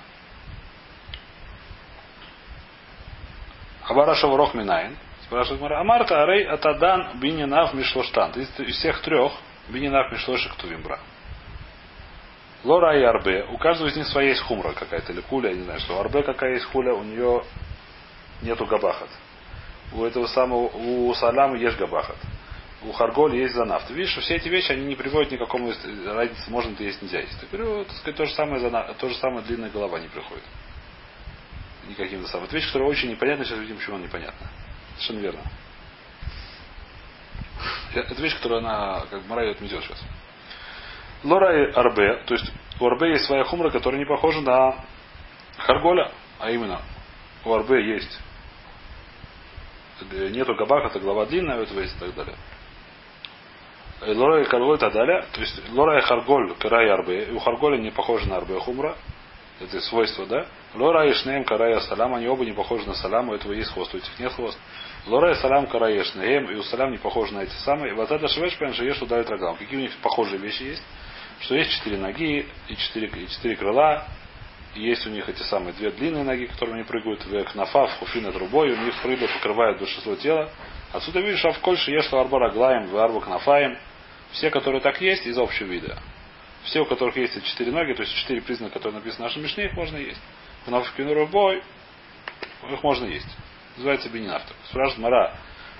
Абараша 3.83 4.27
Ворох. 4.27 4.53
Спрашивает 5.33 5.61
Мара. 5.61 5.79
Амарта 5.79 6.21
Арей 6.21 6.45
Атадан 6.45 7.17
Бининав 7.19 7.73
Мишлоштан. 7.73 8.33
Из 8.33 8.49
всех 8.75 9.01
трех 9.01 9.31
Бининав 9.67 10.11
Мишлошек 10.11 10.53
Тувимбра. 10.57 10.99
Лора 12.63 12.99
и 12.99 13.03
Арбе. 13.03 13.43
У 13.45 13.57
каждого 13.57 13.87
из 13.87 13.95
них 13.95 14.05
своя 14.05 14.29
есть 14.29 14.41
хумра 14.41 14.73
какая-то, 14.73 15.11
или 15.11 15.21
куля, 15.21 15.49
я 15.49 15.55
не 15.55 15.63
знаю, 15.63 15.79
что. 15.79 15.99
Арбе 15.99 16.21
какая 16.21 16.53
есть 16.53 16.65
хуля, 16.65 16.93
у 16.93 17.01
нее 17.03 17.43
нету 18.43 18.67
габахат. 18.67 19.09
У 19.91 20.03
этого 20.03 20.27
самого, 20.27 20.67
у 20.67 21.11
Салама 21.15 21.57
есть 21.57 21.77
габахат 21.77 22.17
у 22.83 22.91
Харголь 22.91 23.37
есть 23.37 23.55
занав. 23.55 23.87
Ты 23.87 23.93
видишь, 23.93 24.11
что 24.11 24.19
все 24.19 24.35
эти 24.35 24.49
вещи, 24.49 24.73
они 24.73 24.83
не 24.83 24.95
приводят 24.95 25.29
к 25.29 25.31
никакому 25.31 25.71
разницы, 26.05 26.51
можно 26.51 26.73
это 26.73 26.83
есть, 26.83 27.01
нельзя 27.01 27.21
есть. 27.21 27.41
Я 27.41 27.57
говорю, 27.57 27.85
так 27.85 27.95
сказать, 27.95 28.17
то 28.17 28.25
же 28.25 28.33
самое, 28.33 28.93
то 28.99 29.09
же 29.09 29.15
самое 29.15 29.41
длинная 29.45 29.69
голова 29.69 29.99
не 29.99 30.09
приходит. 30.09 30.43
Никаким 31.87 32.25
самым. 32.27 32.45
Это 32.45 32.55
вещь, 32.55 32.67
которая 32.67 32.89
очень 32.89 33.09
непонятна, 33.09 33.45
сейчас 33.45 33.57
видим, 33.57 33.77
почему 33.77 33.95
она 33.95 34.05
непонятна. 34.05 34.49
Совершенно 34.95 35.19
верно. 35.19 35.41
Это 37.93 38.21
вещь, 38.21 38.35
которую 38.35 38.59
она, 38.59 39.05
как 39.09 39.25
Мара 39.27 39.43
ее 39.43 39.51
отметет 39.51 39.83
сейчас. 39.83 40.01
Лора 41.23 41.69
и 41.69 41.71
Арбе, 41.71 42.23
то 42.25 42.33
есть 42.33 42.51
у 42.79 42.85
Арбе 42.85 43.11
есть 43.11 43.25
своя 43.25 43.43
хумра, 43.43 43.69
которая 43.69 43.99
не 43.99 44.05
похожа 44.05 44.41
на 44.41 44.83
Харголя, 45.57 46.11
а 46.39 46.51
именно 46.51 46.81
у 47.45 47.53
Арбе 47.53 47.95
есть 47.95 48.19
нету 50.11 50.55
габаха, 50.55 50.87
это 50.87 50.99
глава 50.99 51.25
длинная, 51.25 51.59
у 51.59 51.61
этого 51.61 51.79
есть 51.79 51.95
и 51.95 51.99
так 51.99 52.13
далее. 52.13 52.35
Лора 54.05 54.41
и 54.41 54.45
Харголь 54.45 54.75
и 54.75 54.79
так 54.79 54.93
далее. 54.93 55.25
То 55.31 55.41
есть 55.41 55.69
Лора 55.69 55.99
и 55.99 56.01
Харголь, 56.01 56.53
Карай 56.55 56.89
Арбе. 56.89 57.25
И 57.25 57.31
у 57.31 57.39
Харголя 57.39 57.77
не 57.77 57.91
похожи 57.91 58.27
на 58.27 58.37
Арбе 58.37 58.59
Хумра. 58.59 58.97
Это 59.61 59.79
свойство, 59.81 60.25
да? 60.25 60.45
Лора 60.75 61.07
и 61.07 61.13
Шнеем, 61.13 61.43
Карай 61.43 61.79
Салам, 61.81 62.15
они 62.15 62.27
оба 62.27 62.43
не 62.45 62.51
похожи 62.51 62.87
на 62.87 62.95
Салам, 62.95 63.29
у 63.29 63.35
этого 63.35 63.53
есть 63.53 63.71
хвост, 63.71 63.93
у 63.93 63.97
этих 63.97 64.19
нет 64.19 64.33
хвост. 64.33 64.57
Лора 65.05 65.31
и 65.31 65.35
Салам, 65.35 65.67
Карай 65.67 66.03
Шнеем, 66.03 66.49
и 66.49 66.55
у 66.55 66.63
Салам 66.63 66.91
не 66.91 66.97
похожи 66.97 67.33
на 67.33 67.43
эти 67.43 67.53
самые. 67.63 67.91
И 67.91 67.95
вот 67.95 68.09
это 68.09 68.27
Швеш, 68.27 68.53
что 68.53 68.83
ешь 68.83 69.01
ударит 69.01 69.29
рогам. 69.29 69.55
Какие 69.55 69.77
у 69.77 69.81
них 69.81 69.95
похожие 69.97 70.39
вещи 70.39 70.63
есть? 70.63 70.83
Что 71.41 71.55
есть 71.55 71.71
четыре 71.71 71.97
ноги 71.97 72.47
и 72.69 72.75
четыре, 72.75 73.07
и 73.07 73.27
четыре 73.27 73.55
крыла, 73.55 74.07
и 74.75 74.81
есть 74.81 75.05
у 75.05 75.09
них 75.09 75.27
эти 75.29 75.43
самые 75.43 75.73
две 75.73 75.91
длинные 75.91 76.23
ноги, 76.23 76.45
которые 76.45 76.75
они 76.75 76.83
прыгают 76.83 77.23
в 77.23 77.43
кнафа, 77.43 77.85
в 77.85 77.99
хуфина 77.99 78.31
другой, 78.31 78.71
у 78.71 78.77
них 78.77 78.99
крылья 79.01 79.27
покрывают 79.27 79.77
большинство 79.77 80.15
тела. 80.15 80.49
Отсюда 80.91 81.19
видишь, 81.19 81.43
а 81.45 81.51
в 81.51 81.59
кольше 81.59 81.91
ешла 81.91 82.21
арбара 82.21 82.51
глаем, 82.51 82.87
в 82.87 82.97
арбу 82.97 83.19
кнафаем. 83.19 83.77
Все, 84.31 84.49
которые 84.49 84.81
так 84.81 84.99
есть, 85.01 85.27
из 85.27 85.37
общего 85.37 85.67
вида. 85.67 85.99
Все, 86.63 86.81
у 86.81 86.85
которых 86.85 87.17
есть 87.17 87.43
четыре 87.45 87.71
ноги, 87.71 87.93
то 87.93 88.01
есть 88.01 88.15
четыре 88.15 88.41
признака, 88.41 88.75
которые 88.75 88.99
написаны 88.99 89.25
в 89.25 89.27
нашем 89.27 89.43
мишне, 89.43 89.65
их 89.65 89.73
можно 89.73 89.97
есть. 89.97 90.21
В 90.65 90.71
нафкину 90.71 91.25
бой, 91.27 91.61
их 92.69 92.83
можно 92.83 93.05
есть. 93.05 93.27
Называется 93.75 94.09
бининавтор. 94.09 94.55
Спрашивает 94.69 94.99
Мара. 94.99 95.35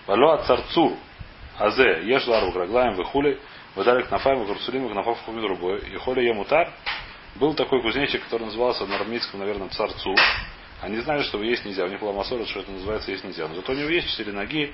Валуа 0.08 0.44
царцур 0.44 0.94
азе 1.58 2.02
ешь 2.04 2.28
лару 2.28 2.52
граглаем 2.52 2.96
выхули, 2.96 3.40
выдали 3.76 4.04
кнафаем, 4.04 4.44
гурсулим, 4.46 4.90
кнафав 4.90 5.22
хумин 5.22 5.46
рубой. 5.46 5.80
И 5.80 5.98
холи 5.98 6.26
емутар. 6.26 6.72
Был 7.36 7.54
такой 7.54 7.82
кузнечик, 7.82 8.24
который 8.24 8.46
назывался 8.46 8.86
на 8.86 8.98
армейском, 8.98 9.40
наверное, 9.40 9.70
царцу. 9.70 10.14
Они 10.82 11.00
знали, 11.00 11.24
что 11.24 11.42
есть 11.42 11.66
нельзя. 11.66 11.86
У 11.86 11.88
них 11.88 12.00
была 12.00 12.12
масора, 12.12 12.46
что 12.46 12.60
это 12.60 12.72
называется 12.72 13.12
есть 13.12 13.24
нельзя. 13.24 13.48
Но 13.48 13.56
зато 13.56 13.72
у 13.72 13.76
него 13.76 13.90
есть 13.90 14.10
четыре 14.10 14.34
ноги 14.34 14.74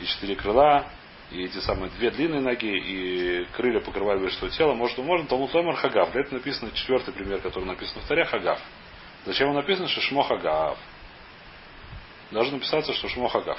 и 0.00 0.06
четыре 0.06 0.34
крыла, 0.34 0.86
и 1.30 1.44
эти 1.44 1.58
самые 1.58 1.90
две 1.90 2.10
длинные 2.10 2.40
ноги, 2.40 2.66
и 2.66 3.44
крылья 3.52 3.80
покрывают 3.80 4.22
большинство 4.22 4.48
тела, 4.48 4.74
может, 4.74 4.98
можно, 4.98 5.26
Талмуд 5.26 5.54
Ломар 5.54 5.76
Хагав. 5.76 6.10
Для 6.12 6.22
этого 6.22 6.34
написано 6.34 6.70
четвертый 6.72 7.12
пример, 7.12 7.40
который 7.40 7.64
написан 7.64 8.00
в 8.00 8.08
Таре, 8.08 8.24
Хагав. 8.24 8.58
Зачем 9.26 9.50
он 9.50 9.56
написан, 9.56 9.88
что 9.88 10.00
Шмо 10.00 10.22
Хагав? 10.22 10.78
Должно 12.30 12.54
написаться, 12.54 12.92
что 12.94 13.08
Шмо 13.08 13.28
Хагав. 13.28 13.58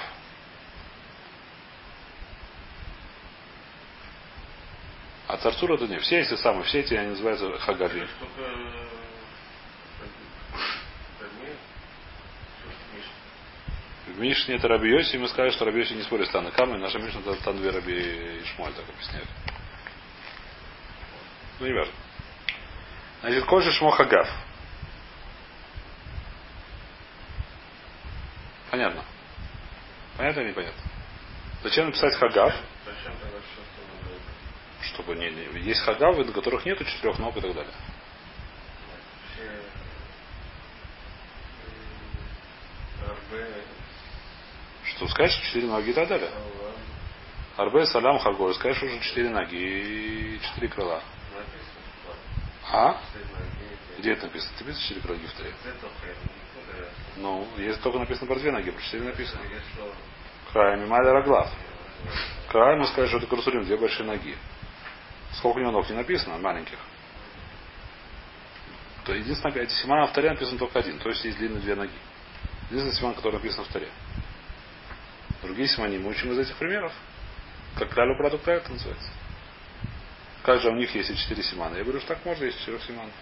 А 5.28 5.36
царцур 5.38 5.72
это 5.72 5.86
не. 5.86 5.98
Все 5.98 6.20
эти 6.20 6.34
самые, 6.36 6.64
все 6.64 6.80
эти 6.80 6.94
они 6.94 7.10
называются 7.10 7.58
Хагави. 7.60 8.06
В 14.08 14.18
Мишне 14.18 14.56
это 14.56 14.68
Раби 14.68 14.90
Йоси, 14.90 15.16
мы 15.16 15.28
сказали, 15.28 15.52
что 15.52 15.64
Раби 15.64 15.80
Йоси 15.80 15.94
не 15.94 16.02
спорит 16.02 16.28
с 16.28 16.30
Танакамой, 16.32 16.78
наша 16.78 16.98
Мишна 16.98 17.20
это 17.20 17.42
Танве 17.44 17.70
Раби 17.70 18.42
Ишмоль 18.42 18.74
так 18.74 18.86
объясняет. 18.88 19.28
Ну, 21.60 21.66
не 21.66 21.72
важно. 21.72 21.94
Значит, 23.22 23.44
Кольши 23.44 23.72
Шмохагав. 23.72 24.28
Понятно? 28.72 29.04
Понятно 30.16 30.40
или 30.40 30.48
непонятно? 30.48 30.82
Зачем 31.62 31.86
написать 31.86 32.14
хагав? 32.14 32.54
Чтобы 34.80 35.14
не, 35.14 35.30
не- 35.30 35.60
есть 35.60 35.82
хагавы, 35.82 36.24
на 36.24 36.32
которых 36.32 36.64
нету 36.64 36.82
четырех 36.86 37.18
ног 37.18 37.36
и 37.36 37.40
так 37.42 37.52
далее. 37.52 37.74
РБ, 43.02 43.64
Что 44.86 45.06
что 45.06 45.28
четыре 45.28 45.66
ноги 45.66 45.90
и 45.90 45.92
так 45.92 46.08
далее. 46.08 46.30
Салам, 46.30 47.68
Арбе, 47.68 47.84
салям, 47.84 48.18
хагой. 48.20 48.54
Скажешь, 48.54 48.82
уже 48.82 49.00
четыре 49.00 49.28
ноги 49.28 49.54
и 49.54 50.40
четыре 50.40 50.68
крыла. 50.68 51.02
А? 52.70 52.98
Где 53.98 54.12
это 54.12 54.28
написано? 54.28 54.52
Ты 54.56 54.64
видишь 54.64 54.80
четыре 54.80 55.00
крыла 55.02 55.18
в 55.18 55.32
Таре? 55.34 55.54
Это 55.62 55.88
хрен, 56.00 56.16
никуда. 56.22 56.88
Ну, 57.16 57.46
есть 57.58 57.80
только 57.82 57.98
написано 57.98 58.26
про 58.26 58.36
две 58.36 58.50
ноги, 58.50 58.70
про 58.70 58.82
четыре 58.82 59.04
написано. 59.04 59.40
Край 60.52 60.78
мималя 60.78 61.12
раглав. 61.12 61.50
Край, 62.48 62.76
мы 62.76 62.86
скажем, 62.86 63.08
что 63.08 63.18
это 63.18 63.26
карусулим, 63.26 63.64
две 63.64 63.76
большие 63.76 64.06
ноги. 64.06 64.36
Сколько 65.32 65.58
у 65.58 65.60
него 65.60 65.72
ног 65.72 65.88
не 65.88 65.96
написано, 65.96 66.38
маленьких. 66.38 66.78
То 69.04 69.14
единственное, 69.14 69.62
эти 69.62 69.72
симана 69.72 70.06
в 70.06 70.12
таре 70.12 70.30
написан 70.30 70.58
только 70.58 70.78
один, 70.78 70.98
то 70.98 71.08
есть 71.08 71.24
есть 71.24 71.38
длинные 71.38 71.60
две 71.60 71.74
ноги. 71.74 71.92
Единственный 72.70 72.96
симан, 72.96 73.14
который 73.14 73.34
написан 73.34 73.64
в 73.64 73.68
таре. 73.68 73.88
Другие 75.42 75.68
симани 75.68 75.98
мы 75.98 76.10
учим 76.10 76.32
из 76.32 76.38
этих 76.38 76.56
примеров. 76.56 76.92
Как 77.76 77.90
кралю 77.90 78.16
продукт 78.16 78.46
это 78.46 78.70
называется. 78.70 79.10
Как 80.42 80.60
же 80.60 80.68
у 80.70 80.74
них 80.74 80.94
есть 80.94 81.10
и 81.10 81.16
четыре 81.16 81.42
симана? 81.42 81.76
Я 81.76 81.84
говорю, 81.84 82.00
что 82.00 82.14
так 82.14 82.24
можно, 82.24 82.44
есть 82.44 82.58
четырех 82.60 82.82
симанов. 82.84 83.12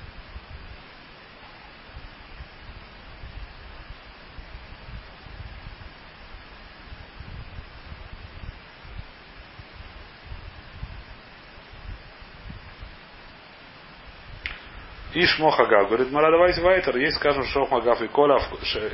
Иш 15.23 15.39
Мохагав. 15.39 15.89
Говорит, 15.89 16.11
Мара, 16.11 16.31
давайте 16.31 16.61
вайтер. 16.63 16.97
Есть, 16.97 17.17
скажем, 17.17 17.45
Шох 17.45 17.71
Магав 17.71 18.01
и 18.01 18.09
Коля, 18.09 18.39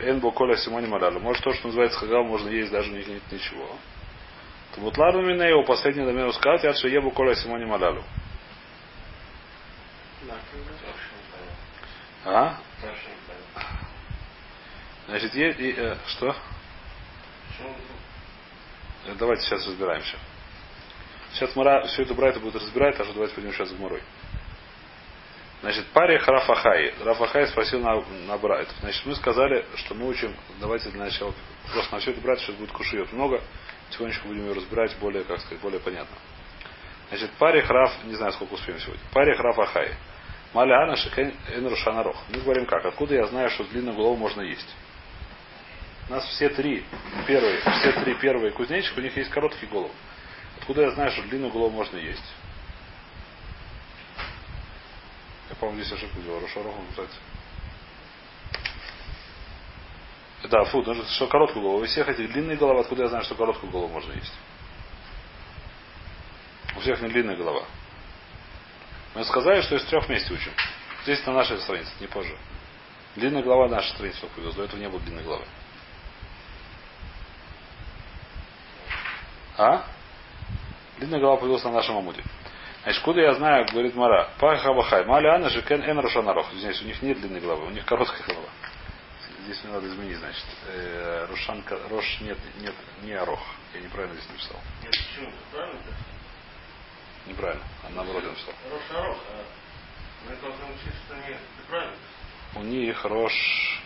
Энбо 0.04 0.32
Коля 0.32 0.56
Симони 0.56 0.86
Маралу. 0.86 1.20
Может, 1.20 1.44
то, 1.44 1.52
что 1.52 1.68
называется 1.68 1.98
Хагав, 1.98 2.26
можно 2.26 2.48
есть, 2.48 2.72
даже 2.72 2.90
них 2.90 3.06
нет 3.06 3.22
ничего. 3.30 3.68
То 4.74 4.80
вот 4.80 4.98
ладно 4.98 5.20
меня 5.20 5.46
его 5.46 5.62
последний 5.62 6.04
домену 6.04 6.32
сказать, 6.32 6.64
я 6.64 6.74
что 6.74 6.88
ебу 6.88 7.10
Коля 7.10 7.34
Симони 7.34 7.64
не 7.64 7.70
понятно. 7.70 8.02
А? 12.24 12.58
Не. 12.82 12.90
Значит, 15.06 15.34
есть, 15.34 15.60
и, 15.60 15.74
э, 15.76 15.96
что? 16.08 16.34
Э, 19.06 19.14
Давайте 19.16 19.42
сейчас 19.42 19.64
разбираемся. 19.66 20.16
Сейчас 21.32 21.54
Мара 21.54 21.86
все 21.86 22.02
это 22.02 22.14
Брайта 22.14 22.40
будет 22.40 22.56
разбирать, 22.56 22.98
а 22.98 23.04
что 23.04 23.12
давайте 23.12 23.34
пойдем 23.34 23.52
сейчас 23.52 23.70
в 23.70 23.78
Мурой. 23.78 24.02
Значит, 25.62 25.86
паре 25.88 26.18
Рафахай. 26.18 26.94
Рафахай 27.02 27.46
спросил 27.48 27.80
на, 27.80 28.00
на 28.26 28.38
Брайт. 28.38 28.68
Значит, 28.80 29.04
мы 29.06 29.14
сказали, 29.14 29.64
что 29.76 29.94
мы 29.94 30.08
учим, 30.08 30.34
давайте 30.60 30.90
для 30.90 31.04
начала, 31.04 31.34
просто 31.72 31.94
на 31.94 32.00
все 32.00 32.10
это 32.12 32.20
брать, 32.20 32.40
сейчас 32.40 32.56
будет 32.56 32.72
кушиет 32.72 33.12
много, 33.12 33.40
потихонечку 33.86 34.28
будем 34.28 34.46
ее 34.46 34.52
разбирать 34.52 34.96
более, 34.98 35.24
как 35.24 35.40
сказать, 35.40 35.60
более 35.60 35.80
понятно. 35.80 36.16
Значит, 37.08 37.30
паре 37.38 37.62
Раф, 37.62 37.92
не 38.04 38.14
знаю, 38.14 38.32
сколько 38.32 38.54
успеем 38.54 38.78
сегодня. 38.80 39.02
Паре 39.12 39.34
Рафахай. 39.34 39.94
Маля 40.52 40.82
Ана 40.82 40.96
Шекен 40.96 41.34
Энрушанарох. 41.54 42.16
Мы 42.28 42.40
говорим 42.40 42.66
как? 42.66 42.84
Откуда 42.84 43.14
я 43.14 43.26
знаю, 43.26 43.50
что 43.50 43.64
длинную 43.64 43.94
голову 43.96 44.16
можно 44.16 44.40
есть? 44.40 44.74
У 46.08 46.12
нас 46.12 46.24
все 46.28 46.48
три 46.48 46.84
первые, 47.26 47.60
все 47.60 47.92
три 48.02 48.14
первые 48.14 48.52
кузнечика, 48.52 48.98
у 48.98 49.02
них 49.02 49.16
есть 49.16 49.30
короткие 49.30 49.70
головы. 49.70 49.92
Откуда 50.58 50.82
я 50.82 50.90
знаю, 50.92 51.10
что 51.10 51.22
длинную 51.22 51.52
голову 51.52 51.70
можно 51.70 51.96
есть? 51.96 52.24
Я, 55.45 55.45
по-моему, 55.60 55.82
здесь 55.82 55.92
ошибку 55.92 56.20
делал. 56.20 56.40
Рошароху 56.40 56.82
называется. 56.82 57.18
Да, 60.44 60.64
фу, 60.64 60.82
нужно, 60.82 61.04
что 61.06 61.26
короткую 61.26 61.62
голову. 61.62 61.82
У 61.82 61.86
всех 61.86 62.08
этих 62.08 62.30
длинные 62.32 62.56
головы, 62.56 62.80
откуда 62.80 63.02
я 63.02 63.08
знаю, 63.08 63.24
что 63.24 63.34
короткую 63.34 63.72
голову 63.72 63.92
можно 63.92 64.12
есть? 64.12 64.32
У 66.76 66.80
всех 66.80 67.00
не 67.00 67.08
длинная 67.08 67.36
голова. 67.36 67.64
Мы 69.14 69.24
сказали, 69.24 69.62
что 69.62 69.76
из 69.76 69.84
трех 69.86 70.06
вместе 70.06 70.32
учим. 70.32 70.52
Здесь 71.04 71.24
на 71.26 71.32
нашей 71.32 71.58
странице, 71.58 71.90
не 72.00 72.06
позже. 72.06 72.38
Длинная 73.16 73.42
голова 73.42 73.68
на 73.68 73.76
нашей 73.76 73.92
странице 73.92 74.20
только 74.20 74.34
появилась. 74.34 74.56
До 74.56 74.64
этого 74.64 74.78
не 74.78 74.88
было 74.88 75.00
длинной 75.00 75.24
головы. 75.24 75.46
А? 79.56 79.86
Длинная 80.98 81.18
голова 81.18 81.38
появилась 81.38 81.64
на 81.64 81.72
нашем 81.72 81.96
амуде. 81.96 82.22
Значит, 82.86 83.02
куда 83.02 83.20
я 83.20 83.34
знаю, 83.34 83.66
говорит 83.66 83.96
Мара, 83.96 84.30
Пахабахай, 84.38 85.04
Маляна 85.06 85.50
же 85.50 85.60
кен 85.62 85.82
эн 85.82 85.98
Рошанарох. 85.98 86.52
Здесь 86.52 86.80
у 86.82 86.84
них 86.84 87.02
нет 87.02 87.20
длинной 87.20 87.40
головы, 87.40 87.66
у 87.66 87.70
них 87.70 87.84
короткая 87.84 88.22
голова. 88.28 88.48
Здесь 89.42 89.64
мне 89.64 89.72
надо 89.72 89.88
изменить, 89.88 90.16
значит. 90.18 90.44
Э, 90.68 91.26
Рошан, 91.28 91.64
Рош 91.90 92.20
нет, 92.20 92.38
нет, 92.60 92.74
не 93.02 93.12
Арох. 93.14 93.40
Я 93.74 93.80
неправильно 93.80 94.14
здесь 94.14 94.28
написал. 94.28 94.60
Нет, 94.84 94.92
почему? 94.92 95.32
Правильно? 95.50 95.80
Неправильно. 97.26 97.64
А 97.82 97.90
наоборот 97.90 98.22
я 98.22 98.28
написал. 98.28 98.54
Хороший 98.62 98.96
орох, 98.96 99.18
а 99.32 100.30
мы 100.30 100.36
должны 100.36 100.64
учить, 100.66 100.94
что 101.04 101.14
не... 101.16 101.34
Ты 101.34 101.68
правильно? 101.68 101.96
У 102.54 102.62
них 102.62 103.04
Рош... 103.04 103.82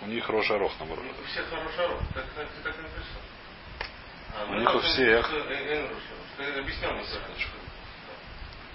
У 0.00 0.06
них 0.06 0.28
Рош 0.28 0.50
Арох, 0.50 0.72
наоборот. 0.80 1.04
У 1.22 1.24
всех 1.28 1.48
хороший 1.48 1.84
орох. 1.84 2.00
Так, 2.14 2.24
так, 2.34 2.48
ты 2.48 2.62
так 2.64 2.76
написал. 2.78 3.22
А, 4.36 4.50
У 4.50 4.54
них 4.56 4.74
у 4.74 4.80
всех. 4.80 5.30
Рош. 5.30 5.42
Ты 6.36 6.44
объяснял 6.58 6.94
мне. 6.94 7.04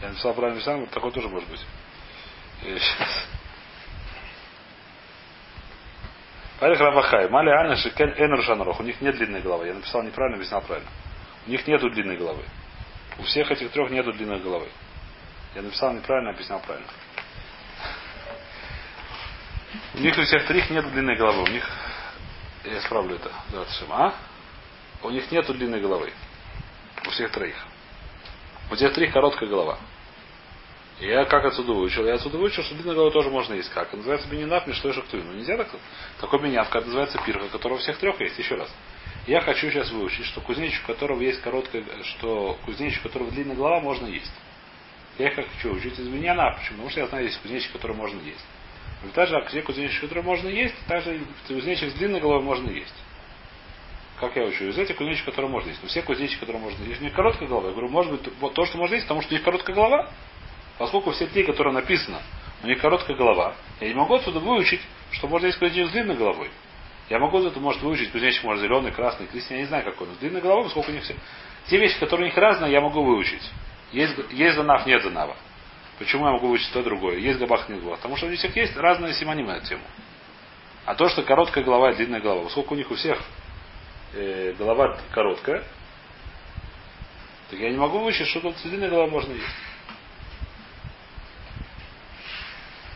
Я 0.02 0.10
написал 0.10 0.34
правильно 0.34 0.62
сам, 0.62 0.86
такой 0.88 1.12
тоже 1.12 1.28
может 1.30 1.50
быть. 1.50 1.66
Парих 6.60 6.80
Равахай. 6.80 7.30
Мали 7.30 7.50
Ана 7.50 7.76
Шикен 7.76 8.14
Эн 8.18 8.32
Рошанарох. 8.34 8.80
У 8.80 8.84
них 8.84 9.00
нет 9.02 9.16
длинной 9.16 9.42
головы. 9.42 9.68
Я 9.68 9.74
написал 9.74 10.02
неправильно, 10.04 10.38
объяснял 10.38 10.62
правильно. 10.62 10.90
У 11.46 11.52
них 11.52 11.68
нету 11.68 11.90
длинной 11.90 12.18
головы. 12.18 12.44
У 13.20 13.24
всех 13.24 13.52
этих 13.52 13.72
трех 13.72 13.90
нету 13.92 14.12
длинной 14.14 14.40
головы. 14.40 14.70
Я 15.56 15.62
написал 15.62 15.94
неправильно, 15.94 16.32
объяснял 16.32 16.60
правильно. 16.62 16.88
У 19.94 20.00
них 20.00 20.18
у 20.18 20.22
всех 20.24 20.48
троих 20.48 20.70
нет 20.70 20.90
длинной 20.92 21.16
головы. 21.16 21.44
У 21.44 21.48
них, 21.48 21.70
я 22.64 22.78
исправлю 22.80 23.16
это, 23.16 23.32
а? 23.90 24.14
У 25.04 25.10
них 25.10 25.32
нету 25.32 25.54
длинной 25.54 25.80
головы. 25.80 26.12
У 27.06 27.10
всех 27.12 27.32
троих. 27.32 27.66
У 28.69 28.75
тех 28.75 28.93
троих 28.93 29.13
короткая 29.13 29.49
голова. 29.49 29.77
Я 30.99 31.25
как 31.25 31.45
отсюда 31.45 31.73
выучил? 31.73 32.06
Я 32.06 32.15
отсюда 32.15 32.38
выучил, 32.38 32.63
что 32.63 32.73
длинная 32.73 32.95
голова 32.95 33.12
тоже 33.12 33.30
можно 33.30 33.53
есть. 33.53 33.69
Как? 33.69 33.93
Называется 33.93 34.27
бенинат, 34.30 34.65
мишлой 34.65 34.93
шахтуй. 34.93 35.21
Ну 35.21 35.34
нельзя 35.34 35.56
так. 35.58 35.69
Такой 36.19 36.41
бенинат, 36.41 36.69
как 36.69 36.86
называется 36.86 37.21
пирха, 37.23 37.47
которого 37.49 37.77
у 37.77 37.80
всех 37.80 37.97
трех 37.97 38.19
есть. 38.19 38.38
Еще 38.39 38.56
раз. 38.56 38.69
Я 39.27 39.41
хочу 39.41 39.69
сейчас 39.69 39.91
выучить, 39.91 40.25
что 40.25 40.41
кузнечик, 40.41 40.84
у 40.86 40.88
которого 40.88 41.21
есть 41.21 41.41
короткая, 41.41 41.84
что 42.03 42.58
кузнечик, 42.65 43.01
у 43.06 43.08
которого 43.10 43.30
длинная 43.30 43.56
голова, 43.56 43.80
можно 43.80 44.08
есть. 44.08 44.32
Я 45.19 45.32
как 45.32 45.47
хочу 45.49 45.73
учить 45.73 45.97
из 45.99 46.08
беньяна. 46.08 46.56
Почему? 46.58 46.77
Потому 46.77 46.89
что 46.89 46.99
я 47.01 47.08
знаю, 47.08 47.25
есть 47.25 47.39
кузнечик, 47.41 47.71
который 47.73 47.95
можно 47.95 48.19
есть. 48.21 48.45
Но 49.03 49.12
также 49.12 49.39
где 49.49 49.62
кузнечик, 49.62 50.01
который 50.01 50.23
можно 50.23 50.47
есть, 50.47 50.75
также 50.88 51.21
кузнечик 51.47 51.91
с 51.91 51.93
длинной 51.93 52.19
головой 52.19 52.43
можно 52.43 52.69
есть. 52.71 52.95
Как 54.19 54.36
я 54.36 54.45
учу? 54.45 54.65
Из 54.65 54.77
этих 54.77 54.95
кузнечиков, 54.95 55.27
которые 55.27 55.51
можно 55.51 55.69
есть. 55.69 55.82
Но 55.84 55.89
все 55.89 56.01
кузнечики, 56.01 56.39
которые 56.39 56.62
можно 56.62 56.84
есть. 56.84 57.01
У 57.01 57.03
них 57.03 57.13
короткая 57.13 57.47
голова. 57.47 57.67
Я 57.67 57.73
говорю, 57.73 57.89
может 57.89 58.12
быть, 58.12 58.53
то, 58.53 58.65
что 58.65 58.77
можно 58.77 58.95
есть, 58.95 59.06
потому 59.06 59.21
что 59.21 59.32
у 59.32 59.38
них 59.38 59.43
короткая 59.43 59.75
голова. 59.75 60.10
Поскольку 60.80 61.12
все 61.12 61.27
три, 61.27 61.43
которые 61.43 61.73
написано, 61.73 62.21
у 62.63 62.67
них 62.67 62.80
короткая 62.80 63.15
голова, 63.15 63.56
я 63.80 63.88
не 63.89 63.93
могу 63.93 64.15
отсюда 64.15 64.39
выучить, 64.39 64.82
что 65.12 65.27
можно 65.27 65.47
есть 65.47 65.60
кузнечик 65.60 65.89
с 65.89 65.91
длинной 65.91 66.15
головой. 66.15 66.49
Я 67.10 67.19
могу 67.19 67.39
это, 67.39 67.60
может, 67.60 67.82
выучить 67.82 68.12
кузнечик, 68.12 68.43
может, 68.43 68.63
зеленый, 68.63 68.91
красный, 68.91 69.27
крестный, 69.27 69.58
я 69.58 69.62
не 69.62 69.67
знаю, 69.67 69.86
какой 69.86 70.08
он. 70.08 70.15
С 70.15 70.17
длинной 70.17 70.41
головой, 70.41 70.65
поскольку 70.65 70.91
у 70.91 70.93
них 70.93 71.03
все. 71.03 71.15
Те 71.67 71.77
вещи, 71.77 71.99
которые 71.99 72.25
у 72.25 72.30
них 72.30 72.38
разные, 72.38 72.71
я 72.71 72.82
могу 72.82 73.03
выучить. 73.03 73.43
Есть, 73.91 74.15
есть 74.32 74.56
занав, 74.56 74.86
нет 74.86 75.01
занава. 75.03 75.36
Почему 75.99 76.25
я 76.25 76.34
могу 76.34 76.47
выучить 76.47 76.71
то 76.73 76.84
другое? 76.84 77.17
Есть 77.17 77.39
габах, 77.39 77.69
нет 77.69 77.82
габах. 77.82 77.97
Потому 77.97 78.17
что 78.17 78.27
у 78.27 78.30
них 78.30 78.43
есть 78.56 78.77
разные 78.77 79.13
симонимы 79.13 79.53
на 79.53 79.62
тему. 79.62 79.84
А 80.86 80.95
то, 80.95 81.08
что 81.10 81.23
короткая 81.23 81.63
голова 81.63 81.91
и 81.91 81.95
длинная 81.95 82.21
голова, 82.21 82.43
поскольку 82.43 82.75
у 82.75 82.77
них 82.77 82.89
у 82.91 82.95
всех 82.95 83.19
э, 84.13 84.54
голова 84.58 84.98
короткая, 85.12 85.63
так 87.50 87.60
я 87.60 87.70
не 87.70 87.78
могу 87.78 88.00
выучить, 88.00 88.28
что 88.28 88.41
тут 88.41 88.58
с 88.58 88.63
головой 88.65 89.10
можно 89.10 89.32
есть. 89.34 89.46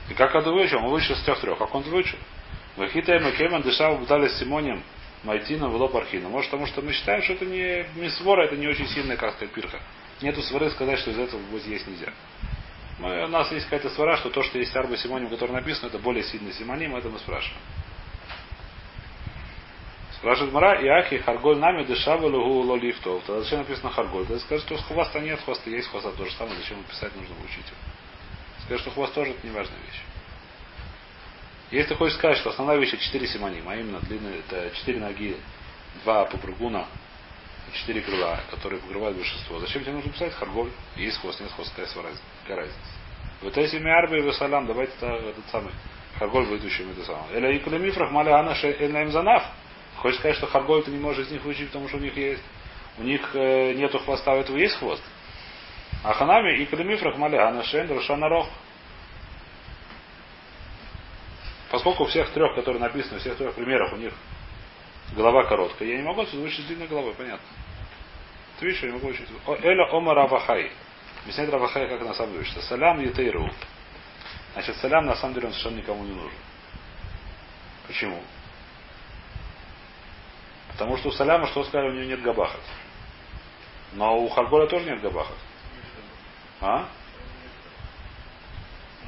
И 0.10 0.14
как 0.14 0.36
это 0.36 0.52
выучил? 0.52 0.80
Он 0.80 0.90
выучил 0.90 1.16
с 1.16 1.24
трех-трех. 1.24 1.58
Как 1.58 1.74
он 1.74 1.84
выучил? 1.84 2.18
Вахита 2.76 3.18
Макеман 3.20 3.62
дышал 3.62 3.98
дали 4.06 4.28
Симоним 4.28 4.84
Майтина 5.24 5.70
в 5.70 5.76
Лопархина. 5.76 6.28
Может, 6.28 6.52
потому 6.52 6.68
что 6.68 6.82
мы 6.82 6.92
считаем, 6.92 7.22
что 7.24 7.34
это 7.34 7.46
не, 7.46 7.86
не 7.96 8.10
свора, 8.10 8.46
это 8.46 8.58
не 8.58 8.68
очень 8.68 8.88
сильная, 8.88 9.16
как 9.16 9.36
сказать, 9.36 9.54
пирха. 9.54 9.80
Нету 10.22 10.42
свары 10.42 10.70
сказать, 10.72 11.00
что 11.00 11.12
из 11.12 11.20
этого 11.20 11.40
будет 11.44 11.66
есть 11.68 11.88
нельзя. 11.88 12.12
Мы, 13.00 13.24
у 13.24 13.28
нас 13.28 13.52
есть 13.52 13.66
какая-то 13.66 13.90
свара, 13.92 14.18
что 14.18 14.30
то, 14.30 14.44
что 14.44 14.58
есть 14.60 14.76
арба 14.76 14.98
Симоним, 14.98 15.30
который 15.30 15.52
написано, 15.52 15.88
это 15.88 15.98
более 15.98 16.24
сильный 16.24 16.54
Симоним, 16.54 16.96
это 16.96 17.10
мы 17.10 17.20
спрашиваем. 17.20 17.62
Спрашивает 20.22 20.54
Мара, 20.54 20.76
Иаки, 20.86 21.18
Харголь 21.18 21.58
нами 21.58 21.84
дышава 21.84 22.28
лугу 22.28 22.62
лолифтов. 22.62 23.24
Тогда 23.26 23.42
зачем 23.42 23.58
написано 23.58 23.90
Харголь? 23.90 24.28
Тогда 24.28 24.40
скажет, 24.40 24.68
что 24.68 24.78
хвоста 24.78 25.20
нет, 25.20 25.40
хвоста 25.42 25.68
есть, 25.72 25.90
хвоста 25.90 26.12
то 26.12 26.24
же 26.24 26.32
самое, 26.34 26.58
зачем 26.58 26.78
ему 26.78 26.88
писать, 26.88 27.16
нужно 27.16 27.34
учить 27.44 27.66
его. 27.66 27.78
Скажет, 28.64 28.82
что 28.82 28.92
хвост 28.92 29.16
тоже 29.16 29.32
это 29.32 29.48
не 29.48 29.52
важная 29.52 29.80
вещь. 29.80 30.02
Если 31.72 31.90
ты 31.90 31.96
хочешь 31.96 32.18
сказать, 32.18 32.38
что 32.38 32.52
основная 32.52 32.78
вещь 32.78 32.94
это 32.94 33.02
4 33.02 33.28
симоним, 33.30 33.68
а 33.68 33.76
именно 33.76 34.00
длинные, 34.02 34.42
это 34.48 34.70
4 34.76 35.00
ноги, 35.00 35.38
2 36.04 36.26
попрыгуна, 36.26 36.86
4 37.74 38.02
крыла, 38.02 38.42
которые 38.52 38.80
покрывают 38.80 39.18
большинство. 39.18 39.58
Зачем 39.58 39.82
тебе 39.82 39.94
нужно 39.94 40.12
писать 40.12 40.34
харголь? 40.34 40.70
Есть 40.98 41.20
хвост, 41.20 41.40
нет 41.40 41.50
хвоста, 41.54 41.82
какая 42.44 42.58
разница. 42.58 42.80
В 43.42 43.48
этой 43.48 43.92
арбы 43.92 44.20
и 44.20 44.22
весалам, 44.22 44.68
давайте 44.68 44.94
этот 45.02 45.50
самый 45.50 45.74
харголь 46.20 46.46
учим 46.64 46.92
это 46.92 47.06
самое. 47.06 47.38
Эля 47.38 47.58
икулемифрах 47.58 48.12
маляна 48.12 48.56
эльнаим 48.62 49.10
занав. 49.10 49.44
Хочешь 50.02 50.18
сказать, 50.18 50.38
что 50.38 50.48
харголь 50.48 50.84
ты 50.84 50.90
не 50.90 50.98
можешь 50.98 51.28
из 51.28 51.32
них 51.32 51.46
учить, 51.46 51.68
потому 51.68 51.88
что 51.88 51.98
у 51.98 52.00
них 52.00 52.18
есть. 52.18 52.42
У 52.98 53.04
них 53.04 53.36
э, 53.36 53.74
нету 53.74 54.00
хвоста, 54.00 54.34
у 54.34 54.38
этого 54.38 54.58
есть 54.58 54.76
хвост. 54.78 55.04
А 56.04 56.14
ханами 56.14 56.58
и 56.58 56.66
калимифрах 56.66 57.18
маляна 57.18 57.64
шен 57.64 57.88
рох. 58.24 58.50
Поскольку 61.70 62.04
у 62.04 62.08
всех 62.08 62.32
трех, 62.32 62.56
которые 62.56 62.82
написаны, 62.82 63.18
у 63.18 63.20
всех 63.20 63.38
трех 63.38 63.54
примеров, 63.54 63.94
у 63.94 63.98
них 63.98 64.12
голова 65.16 65.44
короткая, 65.44 65.88
я 65.88 65.98
не 65.98 66.04
могу 66.04 66.22
отсюда 66.22 66.44
учить 66.44 66.66
длинной 66.66 66.88
головой, 66.88 67.14
понятно. 67.16 67.46
Ты 68.60 68.66
видишь, 68.66 68.82
я 68.82 68.90
не 68.90 68.96
могу 68.96 69.08
учить. 69.08 69.28
Эля 69.62 69.86
ома 69.92 70.16
равахай. 70.16 70.72
Объясняет 71.22 71.52
равахай, 71.52 71.88
как 71.88 72.02
на 72.02 72.16
самом 72.16 72.32
деле 72.32 72.42
учится. 72.42 72.62
Салям 72.64 73.00
етейру. 73.02 73.48
Значит, 74.54 74.76
салям 74.78 75.06
на 75.06 75.16
самом 75.16 75.36
деле 75.36 75.48
он 75.48 75.54
совершенно 75.54 75.78
никому 75.78 76.04
не 76.04 76.12
нужен. 76.14 76.40
Почему? 77.86 78.20
Потому 80.82 80.98
что 80.98 81.10
у 81.10 81.12
саляма, 81.12 81.46
что 81.46 81.64
сказали, 81.64 81.90
у 81.90 81.94
него 81.94 82.06
нет 82.06 82.24
габахат. 82.24 82.60
Но 83.92 84.18
у 84.18 84.28
Харголя 84.30 84.66
тоже 84.66 84.86
нет 84.86 85.00
габахат. 85.00 85.38
А? 86.60 86.88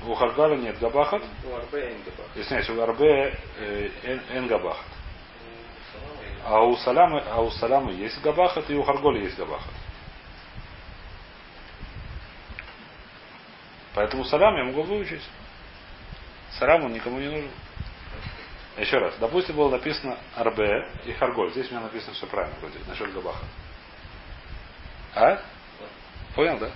У 0.05 0.13
Харгаля 0.13 0.55
нет 0.57 0.77
габахат. 0.77 1.23
У 1.43 1.55
Арбе 1.55 1.93
эн 1.93 2.03
габахат. 2.03 2.37
Извиняюсь, 2.37 2.69
у 2.69 2.79
Арбе 2.79 3.39
э, 3.57 4.19
эн 4.35 4.45
габахат. 4.45 4.85
А 6.45 6.61
у 6.61 6.75
Саламы, 6.77 7.23
а 7.25 7.41
у 7.41 7.49
Саламы 7.49 7.93
есть 7.93 8.21
габахат, 8.21 8.69
и 8.69 8.75
у 8.75 8.83
Харголя 8.83 9.21
есть 9.21 9.35
габахат. 9.35 9.73
Поэтому 13.95 14.25
салям 14.25 14.55
я 14.57 14.63
могу 14.65 14.83
выучить. 14.83 15.23
Салям 16.59 16.85
он 16.85 16.93
никому 16.93 17.17
не 17.17 17.29
нужен. 17.29 17.49
Еще 18.77 18.97
раз. 18.97 19.15
Допустим, 19.19 19.55
было 19.55 19.69
написано 19.69 20.17
Арбе 20.35 20.89
и 21.05 21.13
Харголь. 21.13 21.51
Здесь 21.51 21.67
у 21.69 21.71
меня 21.71 21.83
написано 21.83 22.13
все 22.13 22.25
правильно 22.25 22.55
вроде, 22.59 22.79
насчет 22.87 23.13
Габаха. 23.13 23.45
А? 25.15 25.39
Понял, 26.35 26.57
да? 26.57 26.71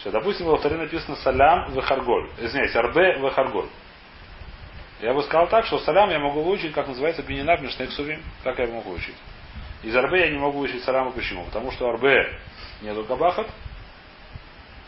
Что, 0.00 0.10
допустим, 0.10 0.46
во 0.46 0.56
вторе 0.56 0.76
написано 0.76 1.16
Салям 1.16 1.72
в 1.72 1.80
Харголь. 1.82 2.30
Извиняюсь, 2.38 2.74
Арбе 2.74 3.18
в 3.18 3.30
Харголь. 3.30 3.68
Я 5.00 5.14
бы 5.14 5.22
сказал 5.22 5.48
так, 5.48 5.64
что 5.66 5.78
салям 5.78 6.10
я 6.10 6.18
могу 6.18 6.42
выучить, 6.42 6.72
как 6.72 6.88
называется 6.88 7.22
бининар 7.22 7.60
мишнексувим. 7.60 8.20
Как 8.42 8.58
я 8.58 8.66
могу 8.66 8.90
выучить? 8.90 9.14
Из 9.84 9.94
арбе 9.94 10.22
я 10.22 10.30
не 10.30 10.38
могу 10.38 10.58
выучить 10.58 10.82
саляма. 10.82 11.12
Почему? 11.12 11.44
Потому 11.44 11.70
что 11.70 11.88
арбе 11.88 12.36
нету 12.82 13.04
габахат, 13.04 13.48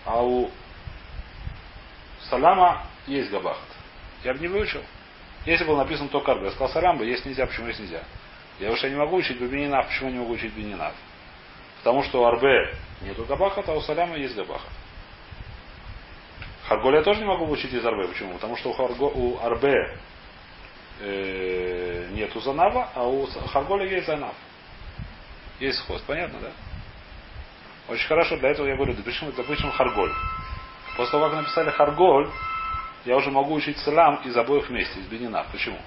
а 0.05 0.23
у 0.23 0.51
саляма 2.29 2.87
есть 3.07 3.31
габахат. 3.31 3.63
Я 4.25 4.35
бы 4.35 4.41
не 4.41 4.49
выучил. 4.49 4.83
Если 5.47 5.65
было 5.65 5.79
написано 5.79 6.09
только 6.09 6.33
арбе, 6.33 6.47
я 6.47 6.51
сказал 6.51 6.69
салям 6.69 6.99
бы, 6.99 7.07
есть 7.07 7.25
нельзя, 7.25 7.47
почему 7.47 7.69
есть 7.69 7.81
нельзя? 7.81 8.03
Я 8.59 8.71
уже 8.71 8.91
не 8.91 8.97
могу 8.97 9.17
учить 9.17 9.41
бининав, 9.41 9.87
почему 9.87 10.09
я 10.09 10.15
не 10.15 10.21
могу 10.21 10.35
учить 10.35 10.53
бининав? 10.53 10.93
Потому 11.79 12.03
что 12.03 12.23
у 12.23 12.25
арбе 12.27 12.75
нету 13.01 13.25
габахат, 13.25 13.69
а 13.69 13.73
у 13.73 13.81
саляма 13.81 14.17
есть 14.17 14.37
габахат. 14.37 14.71
Харголь 16.71 16.95
я 16.95 17.03
тоже 17.03 17.19
не 17.19 17.27
могу 17.27 17.51
учить 17.51 17.73
из 17.73 17.85
Арбе. 17.85 18.07
Почему? 18.07 18.35
Потому 18.35 18.57
что 18.57 18.71
у, 18.71 18.73
Харго, 18.75 19.03
у 19.03 19.41
Арбе 19.43 19.99
э, 21.01 22.11
нету 22.13 22.39
Занава, 22.41 22.91
а 22.95 23.09
у 23.09 23.27
Харголя 23.27 23.87
есть 23.87 24.07
Занав. 24.07 24.37
Есть 25.59 25.81
хвост. 25.81 26.05
Понятно, 26.07 26.39
да? 26.39 26.53
Очень 27.89 28.07
хорошо. 28.07 28.37
Для 28.37 28.51
этого 28.51 28.69
я 28.69 28.77
говорю, 28.77 28.95
допишем, 28.95 29.33
допустим, 29.33 29.73
Харголь. 29.73 30.13
После 30.97 31.11
того, 31.11 31.29
как 31.29 31.39
написали 31.39 31.71
Харголь, 31.71 32.31
я 33.05 33.17
уже 33.17 33.31
могу 33.31 33.55
учить 33.55 33.79
Салам 33.79 34.17
из 34.25 34.37
обоих 34.37 34.69
вместе, 34.69 35.01
из 35.01 35.07
Бенина. 35.07 35.47
Почему? 35.53 35.79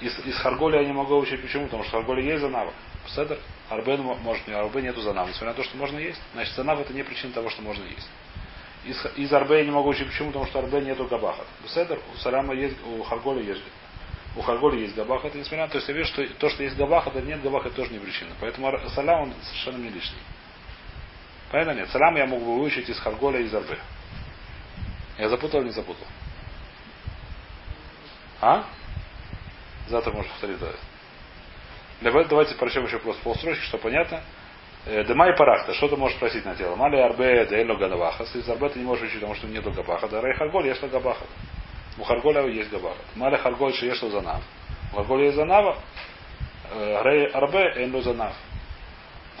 Из, 0.00 0.18
из 0.26 0.36
Харголя 0.38 0.80
я 0.80 0.86
не 0.86 0.92
могу 0.92 1.16
учить. 1.16 1.40
Почему? 1.40 1.64
Потому 1.64 1.84
что 1.84 1.98
Харголя 1.98 2.22
есть 2.22 2.40
Занава. 2.40 2.72
Седер. 3.08 3.38
Арбе 3.68 3.96
может, 3.96 4.48
а 4.48 4.60
Арбе 4.60 4.82
нету 4.82 5.00
Занава. 5.00 5.28
Несмотря 5.28 5.50
на 5.50 5.54
то, 5.54 5.62
что 5.62 5.76
можно 5.76 5.98
есть. 5.98 6.20
Значит, 6.34 6.54
Занав 6.54 6.80
это 6.80 6.92
не 6.92 7.02
причина 7.02 7.32
того, 7.32 7.50
что 7.50 7.62
можно 7.62 7.84
есть. 7.84 8.08
Из, 8.84 9.06
из 9.16 9.32
Арбе 9.32 9.58
я 9.58 9.64
не 9.64 9.70
могу 9.70 9.88
учить. 9.88 10.08
Почему? 10.08 10.28
Потому 10.28 10.46
что 10.46 10.58
Арбе 10.58 10.80
нету 10.80 11.06
габахат. 11.06 11.46
Беседер, 11.62 12.00
у 12.12 12.18
Салама 12.18 12.54
есть, 12.54 12.76
у 12.84 13.02
Харголя 13.02 13.42
есть. 13.42 13.62
У 14.36 14.42
Харголя 14.42 14.78
есть 14.78 14.94
габахат. 14.94 15.34
Несмотря 15.34 15.66
на 15.66 15.72
то, 15.72 15.80
что 15.80 15.92
я 15.92 15.98
вижу, 15.98 16.10
что 16.10 16.26
то, 16.34 16.48
что 16.50 16.62
есть 16.62 16.76
габахат, 16.76 17.16
а 17.16 17.20
нет 17.20 17.42
габахат, 17.42 17.74
тоже 17.74 17.92
не 17.92 17.98
причина. 17.98 18.30
Поэтому 18.40 18.76
Салам 18.90 19.22
он 19.22 19.34
совершенно 19.42 19.78
не 19.82 19.90
лишний. 19.90 20.18
Понятно? 21.50 21.72
Нет. 21.72 21.90
Салам 21.90 22.16
я 22.16 22.26
мог 22.26 22.40
бы 22.40 22.56
выучить 22.56 22.88
из 22.88 22.98
Харголя 22.98 23.40
и 23.40 23.44
из 23.44 23.54
Арбе. 23.54 23.78
Я 25.18 25.28
запутал 25.28 25.60
или 25.60 25.68
не 25.68 25.74
запутал? 25.74 26.06
А? 28.42 28.64
Завтра 29.88 30.12
можешь 30.12 30.30
повторить. 30.32 30.58
Давайте, 32.00 32.28
давайте 32.28 32.54
прочтем 32.56 32.84
еще 32.84 32.98
просто 32.98 33.22
полстрочки, 33.22 33.62
что 33.62 33.78
понятно. 33.78 34.20
Демай 34.84 35.36
парахта, 35.36 35.74
что 35.74 35.88
ты 35.88 35.96
можешь 35.96 36.16
спросить 36.16 36.44
на 36.44 36.56
тело? 36.56 36.74
Мали 36.74 36.96
арбе 36.96 37.46
дейло 37.46 37.76
гадавахас. 37.76 38.34
Из 38.34 38.48
арбе 38.48 38.68
ты 38.70 38.80
не 38.80 38.84
можешь 38.84 39.04
учить, 39.04 39.20
потому 39.20 39.36
что 39.36 39.46
нету 39.46 39.70
габахата. 39.70 40.20
Рей 40.20 40.34
харголь 40.34 40.66
есть 40.66 40.82
габахат. 40.82 41.28
У 41.98 42.02
харголя 42.02 42.44
есть 42.48 42.68
габахат. 42.68 43.04
Мали 43.14 43.36
харголь 43.36 43.72
что 43.74 43.86
есть 43.86 44.00
занав. 44.00 44.42
У 44.92 44.96
харголя 44.96 45.26
есть 45.26 45.36
занава. 45.36 45.78
Рей 46.74 47.26
арбе 47.28 47.74
эйн 47.76 48.02
занав. 48.02 48.34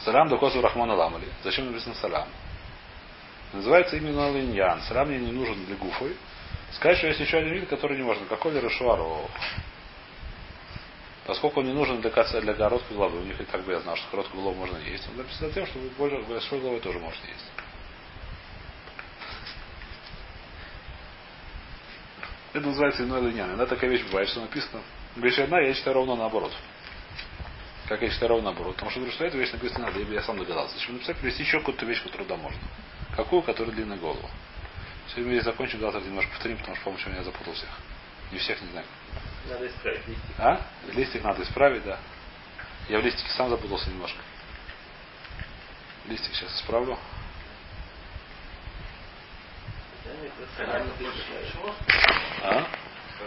Салам 0.04 0.28
до 0.28 0.38
косу 0.38 0.60
рахмана 0.60 0.94
ламали. 0.94 1.26
Зачем 1.42 1.66
написано 1.66 1.96
салам? 1.96 2.28
Называется 3.52 3.96
именно 3.96 4.30
линьян. 4.30 4.80
Салам 4.82 5.08
мне 5.08 5.18
не 5.18 5.32
нужен 5.32 5.64
для 5.64 5.74
гуфы. 5.74 6.14
Сказать, 6.72 6.98
что 6.98 7.06
есть 7.08 7.20
еще 7.20 7.38
один 7.38 7.52
вид, 7.52 7.68
который 7.68 7.96
не 7.96 8.02
можно. 8.02 8.24
Какой 8.26 8.52
ли 8.52 8.60
Рашуару? 8.60 9.28
Поскольку 11.26 11.60
он 11.60 11.66
не 11.66 11.72
нужен 11.72 12.00
для, 12.00 12.10
коца, 12.10 12.40
для 12.40 12.54
короткой 12.54 12.96
головы, 12.96 13.20
у 13.20 13.24
них 13.24 13.40
и 13.40 13.44
так 13.44 13.62
бы 13.62 13.72
я 13.72 13.80
знал, 13.80 13.96
что 13.96 14.10
короткую 14.10 14.42
голову 14.42 14.58
можно 14.58 14.78
есть. 14.78 15.08
Он 15.08 15.16
написано 15.18 15.52
тем, 15.52 15.66
что 15.66 15.78
больше 15.96 16.18
большой 16.28 16.60
головой 16.60 16.80
тоже 16.80 16.98
можно 16.98 17.24
есть. 17.26 17.46
Это 22.52 22.66
называется 22.66 23.04
иной 23.04 23.30
линян. 23.30 23.48
Иногда 23.48 23.66
такая 23.66 23.88
вещь 23.88 24.04
бывает, 24.04 24.28
что 24.28 24.40
написано. 24.40 24.82
Вещь 25.16 25.38
одна, 25.38 25.60
я 25.60 25.74
считаю 25.74 25.94
ровно 25.94 26.16
наоборот. 26.16 26.52
Как 27.88 28.02
я 28.02 28.10
считаю 28.10 28.30
ровно 28.30 28.46
наоборот. 28.46 28.74
Потому 28.74 28.90
что 28.90 29.00
говорю, 29.00 29.14
что 29.14 29.24
эта 29.24 29.38
вещь 29.38 29.52
написана 29.52 29.86
надо, 29.86 30.00
я 30.00 30.22
сам 30.22 30.38
догадался. 30.38 30.74
Зачем 30.74 30.94
написать, 30.94 31.16
привести 31.18 31.44
еще 31.44 31.60
какую-то 31.60 31.86
вещь, 31.86 32.02
которую 32.02 32.28
да 32.28 32.36
можно. 32.36 32.60
Какую, 33.16 33.42
которая 33.42 33.74
длинная 33.74 33.98
голову. 33.98 34.28
Сегодня 35.14 35.34
я 35.34 35.42
закончим, 35.42 35.80
завтра 35.80 36.00
немножко 36.00 36.30
повторим, 36.32 36.56
потому 36.56 36.74
что, 36.76 36.84
по-моему, 36.86 37.14
я 37.16 37.22
запутал 37.22 37.52
всех. 37.52 37.68
Не 38.30 38.38
всех, 38.38 38.62
не 38.62 38.68
знаю. 38.68 38.86
Надо 39.48 39.66
исправить 39.66 40.08
листик. 40.08 40.24
А? 40.38 40.60
Листик 40.92 41.22
надо 41.22 41.42
исправить, 41.42 41.84
да. 41.84 41.98
Я 42.88 42.98
в 42.98 43.04
листике 43.04 43.28
сам 43.36 43.50
запутался 43.50 43.90
немножко. 43.90 44.18
Листик 46.06 46.34
сейчас 46.34 46.54
исправлю. 46.56 46.98
А? 52.42 52.66